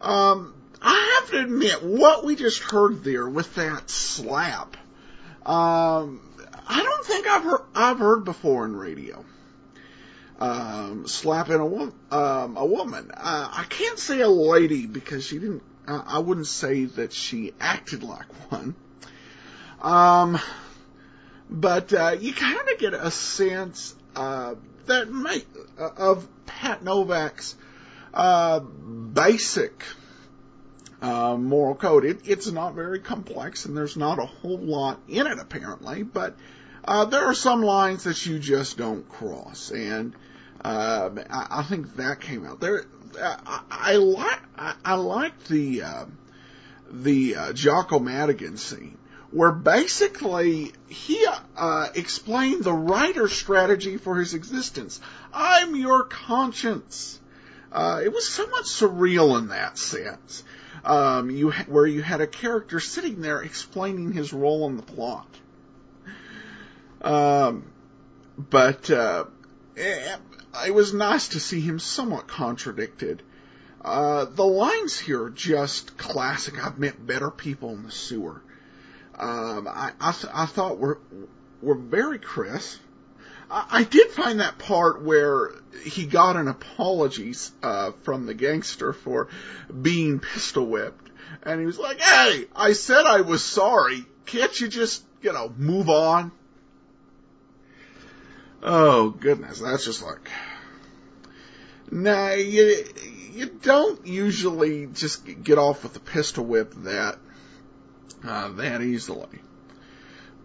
Um, 0.00 0.54
I 0.80 1.20
have 1.20 1.30
to 1.32 1.40
admit, 1.40 1.82
what 1.82 2.24
we 2.24 2.36
just 2.36 2.62
heard 2.62 3.02
there 3.02 3.28
with 3.28 3.54
that 3.56 3.90
slap, 3.90 4.76
um, 5.44 6.20
I 6.66 6.82
don't 6.82 7.04
think 7.04 7.26
I've 7.26 7.44
heard, 7.44 7.62
I've 7.74 7.98
heard 7.98 8.24
before 8.24 8.64
in 8.64 8.76
radio. 8.76 9.24
Um, 10.38 11.06
slapping 11.06 11.56
a, 11.56 11.66
wo- 11.66 11.94
um, 12.10 12.56
a 12.58 12.66
woman. 12.66 13.10
Uh, 13.10 13.48
I 13.50 13.64
can't 13.68 13.98
say 13.98 14.20
a 14.20 14.28
lady 14.28 14.86
because 14.86 15.24
she 15.24 15.38
didn't. 15.38 15.62
Uh, 15.88 16.02
I 16.04 16.18
wouldn't 16.18 16.48
say 16.48 16.84
that 16.84 17.12
she 17.12 17.54
acted 17.58 18.02
like 18.02 18.26
one. 18.50 18.74
Um, 19.80 20.38
but 21.48 21.92
uh, 21.92 22.16
you 22.20 22.34
kind 22.34 22.68
of 22.68 22.78
get 22.78 22.92
a 22.92 23.10
sense 23.10 23.94
uh, 24.14 24.56
that 24.86 25.10
may, 25.10 25.42
uh, 25.78 25.90
of 25.96 26.28
Pat 26.56 26.82
Novak's 26.82 27.54
uh, 28.14 28.60
basic 28.60 29.84
uh, 31.02 31.36
moral 31.36 31.74
code. 31.74 32.04
It, 32.06 32.20
it's 32.24 32.50
not 32.50 32.74
very 32.74 32.98
complex, 32.98 33.66
and 33.66 33.76
there's 33.76 33.96
not 33.96 34.18
a 34.18 34.24
whole 34.24 34.58
lot 34.58 34.98
in 35.06 35.26
it 35.26 35.38
apparently. 35.38 36.02
But 36.02 36.34
uh, 36.82 37.04
there 37.04 37.26
are 37.26 37.34
some 37.34 37.62
lines 37.62 38.04
that 38.04 38.24
you 38.24 38.38
just 38.38 38.78
don't 38.78 39.06
cross, 39.06 39.70
and 39.70 40.14
uh, 40.64 41.10
I, 41.28 41.46
I 41.60 41.62
think 41.62 41.96
that 41.96 42.20
came 42.20 42.46
out 42.46 42.58
there. 42.58 42.86
Uh, 43.20 43.36
I, 43.46 43.60
I 43.70 43.96
like 43.96 44.42
I, 44.56 44.74
I 44.82 44.94
like 44.94 45.44
the 45.44 45.82
uh, 45.82 46.04
the 46.90 47.36
uh, 47.36 47.52
Jocko 47.52 47.98
Madigan 47.98 48.56
scene 48.56 48.96
where 49.36 49.52
basically 49.52 50.72
he 50.88 51.26
uh, 51.58 51.88
explained 51.94 52.64
the 52.64 52.72
writer's 52.72 53.34
strategy 53.34 53.98
for 53.98 54.16
his 54.16 54.32
existence. 54.32 54.98
I'm 55.30 55.76
your 55.76 56.04
conscience. 56.04 57.20
Uh, 57.70 58.00
it 58.02 58.14
was 58.14 58.26
somewhat 58.26 58.64
surreal 58.64 59.38
in 59.38 59.48
that 59.48 59.76
sense. 59.76 60.42
Um, 60.86 61.28
you 61.28 61.50
ha- 61.50 61.66
where 61.68 61.86
you 61.86 62.00
had 62.00 62.22
a 62.22 62.26
character 62.26 62.80
sitting 62.80 63.20
there 63.20 63.42
explaining 63.42 64.12
his 64.12 64.32
role 64.32 64.66
in 64.68 64.78
the 64.78 64.82
plot. 64.82 65.28
Um, 67.02 67.64
but 68.38 68.90
uh, 68.90 69.26
it, 69.76 70.18
it 70.66 70.74
was 70.74 70.94
nice 70.94 71.28
to 71.28 71.40
see 71.40 71.60
him 71.60 71.78
somewhat 71.78 72.26
contradicted. 72.26 73.22
Uh, 73.84 74.24
the 74.24 74.46
lines 74.46 74.98
here 74.98 75.24
are 75.24 75.30
just 75.30 75.98
classic. 75.98 76.64
I've 76.64 76.78
met 76.78 77.06
better 77.06 77.30
people 77.30 77.74
in 77.74 77.82
the 77.82 77.92
sewer 77.92 78.40
um, 79.18 79.68
I 79.68 79.92
I, 80.00 80.14
I 80.32 80.46
thought 80.46 80.78
were 80.78 80.98
were 81.62 81.74
very 81.74 82.18
crisp. 82.18 82.80
I, 83.48 83.84
did 83.84 84.10
find 84.10 84.40
that 84.40 84.58
part 84.58 85.02
where 85.02 85.52
he 85.84 86.04
got 86.04 86.34
an 86.34 86.48
apology 86.48 87.32
uh, 87.62 87.92
from 88.02 88.26
the 88.26 88.34
gangster 88.34 88.92
for 88.92 89.28
being 89.70 90.18
pistol 90.18 90.66
whipped, 90.66 91.10
and 91.44 91.60
he 91.60 91.66
was 91.66 91.78
like, 91.78 92.00
"Hey, 92.00 92.46
I 92.56 92.72
said 92.72 93.06
I 93.06 93.20
was 93.20 93.44
sorry. 93.44 94.04
Can't 94.24 94.58
you 94.60 94.66
just 94.66 95.04
you 95.22 95.32
know 95.32 95.52
move 95.56 95.88
on?" 95.88 96.32
Oh 98.62 99.10
goodness, 99.10 99.60
that's 99.60 99.84
just 99.84 100.02
like. 100.02 100.28
Nah, 101.90 102.32
you 102.32 102.84
you 103.32 103.46
don't 103.46 104.04
usually 104.06 104.86
just 104.86 105.24
get 105.44 105.56
off 105.56 105.84
with 105.84 105.94
a 105.94 106.00
pistol 106.00 106.44
whip 106.44 106.74
that 106.78 107.18
uh, 108.28 108.48
that 108.48 108.82
easily. 108.82 109.40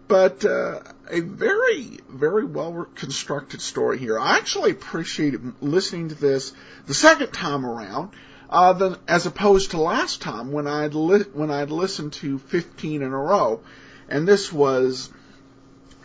But 0.08 0.44
uh, 0.44 0.80
a 1.10 1.20
very, 1.20 1.98
very 2.08 2.44
well 2.44 2.86
constructed 2.94 3.60
story 3.60 3.98
here. 3.98 4.18
I 4.18 4.36
actually 4.36 4.72
appreciated 4.72 5.54
listening 5.60 6.08
to 6.10 6.14
this 6.14 6.52
the 6.86 6.94
second 6.94 7.32
time 7.32 7.64
around, 7.64 8.10
uh, 8.50 8.74
than, 8.74 8.96
as 9.08 9.24
opposed 9.24 9.70
to 9.70 9.80
last 9.80 10.20
time 10.20 10.52
when 10.52 10.66
I'd 10.66 10.94
li- 10.94 11.24
when 11.32 11.50
I'd 11.50 11.70
listened 11.70 12.12
to 12.14 12.38
15 12.38 13.02
in 13.02 13.12
a 13.12 13.18
row, 13.18 13.60
and 14.08 14.28
this 14.28 14.52
was 14.52 15.10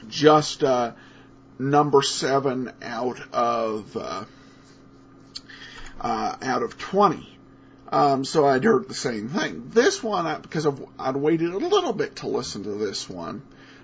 just 0.07 0.63
uh, 0.63 0.93
number 1.59 2.01
seven 2.01 2.71
out 2.81 3.19
of 3.33 3.97
uh, 3.97 4.23
uh, 5.99 6.35
out 6.41 6.63
of 6.63 6.77
20. 6.77 7.36
Um, 7.89 8.25
so 8.25 8.45
I'd 8.45 8.63
heard 8.63 8.87
the 8.87 8.93
same 8.93 9.29
thing. 9.29 9.69
This 9.69 10.03
one, 10.03 10.25
I, 10.25 10.39
because 10.39 10.65
I've, 10.65 10.83
I'd 10.99 11.15
waited 11.15 11.53
a 11.53 11.57
little 11.57 11.93
bit 11.93 12.17
to 12.17 12.27
listen 12.27 12.63
to 12.63 12.71
this 12.71 13.09
one, 13.09 13.41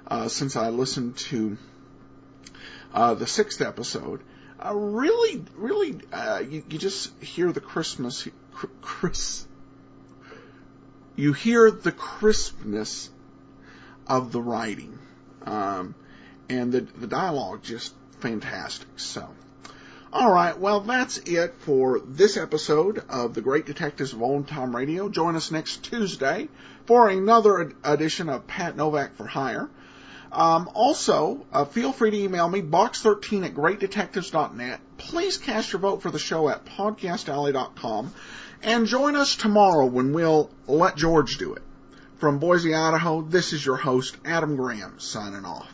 uh, 0.08 0.28
since 0.28 0.56
I 0.56 0.70
listened 0.70 1.18
to 1.18 1.58
uh, 2.94 3.14
the 3.14 3.28
sixth 3.28 3.62
episode. 3.62 4.22
Uh, 4.60 4.74
really, 4.76 5.44
really, 5.56 6.00
uh, 6.12 6.42
you, 6.48 6.64
you 6.70 6.78
just 6.78 7.18
hear 7.24 7.52
the 7.52 7.62
Christmas, 7.62 8.28
cr- 8.54 8.68
Chris, 8.82 9.46
you 11.16 11.32
hear 11.32 11.72
the 11.72 11.92
crispness 11.92 13.10
of 14.08 14.32
the 14.32 14.42
writing, 14.42 15.00
um, 15.46 15.96
and 16.50 16.72
the 16.72 16.82
the 16.82 17.08
dialogue 17.08 17.64
just 17.64 17.94
fantastic. 18.20 18.88
So. 18.98 19.30
All 20.16 20.32
right, 20.32 20.56
well, 20.56 20.82
that's 20.82 21.18
it 21.18 21.56
for 21.62 22.00
this 22.00 22.38
episode 22.38 23.04
of 23.10 23.34
the 23.34 23.42
Great 23.42 23.66
Detectives 23.66 24.14
of 24.14 24.22
Old 24.22 24.48
Time 24.48 24.76
Radio. 24.76 25.10
Join 25.10 25.36
us 25.36 25.50
next 25.50 25.86
Tuesday 25.86 26.50
for 26.86 27.10
another 27.10 27.74
edition 27.84 28.30
of 28.30 28.46
Pat 28.46 28.78
Novak 28.78 29.16
for 29.16 29.26
Hire. 29.26 29.72
Um, 30.32 30.70
also, 30.76 31.48
uh, 31.52 31.66
feel 31.66 31.92
free 31.92 32.12
to 32.12 32.18
email 32.18 32.48
me, 32.48 32.62
box13 32.62 33.44
at 33.44 33.56
greatdetectives.net. 33.56 34.80
Please 35.00 35.38
cast 35.38 35.74
your 35.74 35.80
vote 35.80 36.04
for 36.04 36.12
the 36.12 36.20
show 36.20 36.48
at 36.48 36.64
podcastalley.com. 36.64 38.14
And 38.62 38.86
join 38.86 39.16
us 39.16 39.36
tomorrow 39.36 39.88
when 39.88 40.14
we'll 40.14 40.52
let 40.68 40.96
George 40.96 41.40
do 41.40 41.56
it. 41.56 41.64
From 42.18 42.38
Boise, 42.38 42.76
Idaho, 42.76 43.24
this 43.24 43.52
is 43.52 43.66
your 43.66 43.78
host, 43.78 44.16
Adam 44.24 44.58
Graham, 44.58 45.00
signing 45.00 45.44
off. 45.44 45.74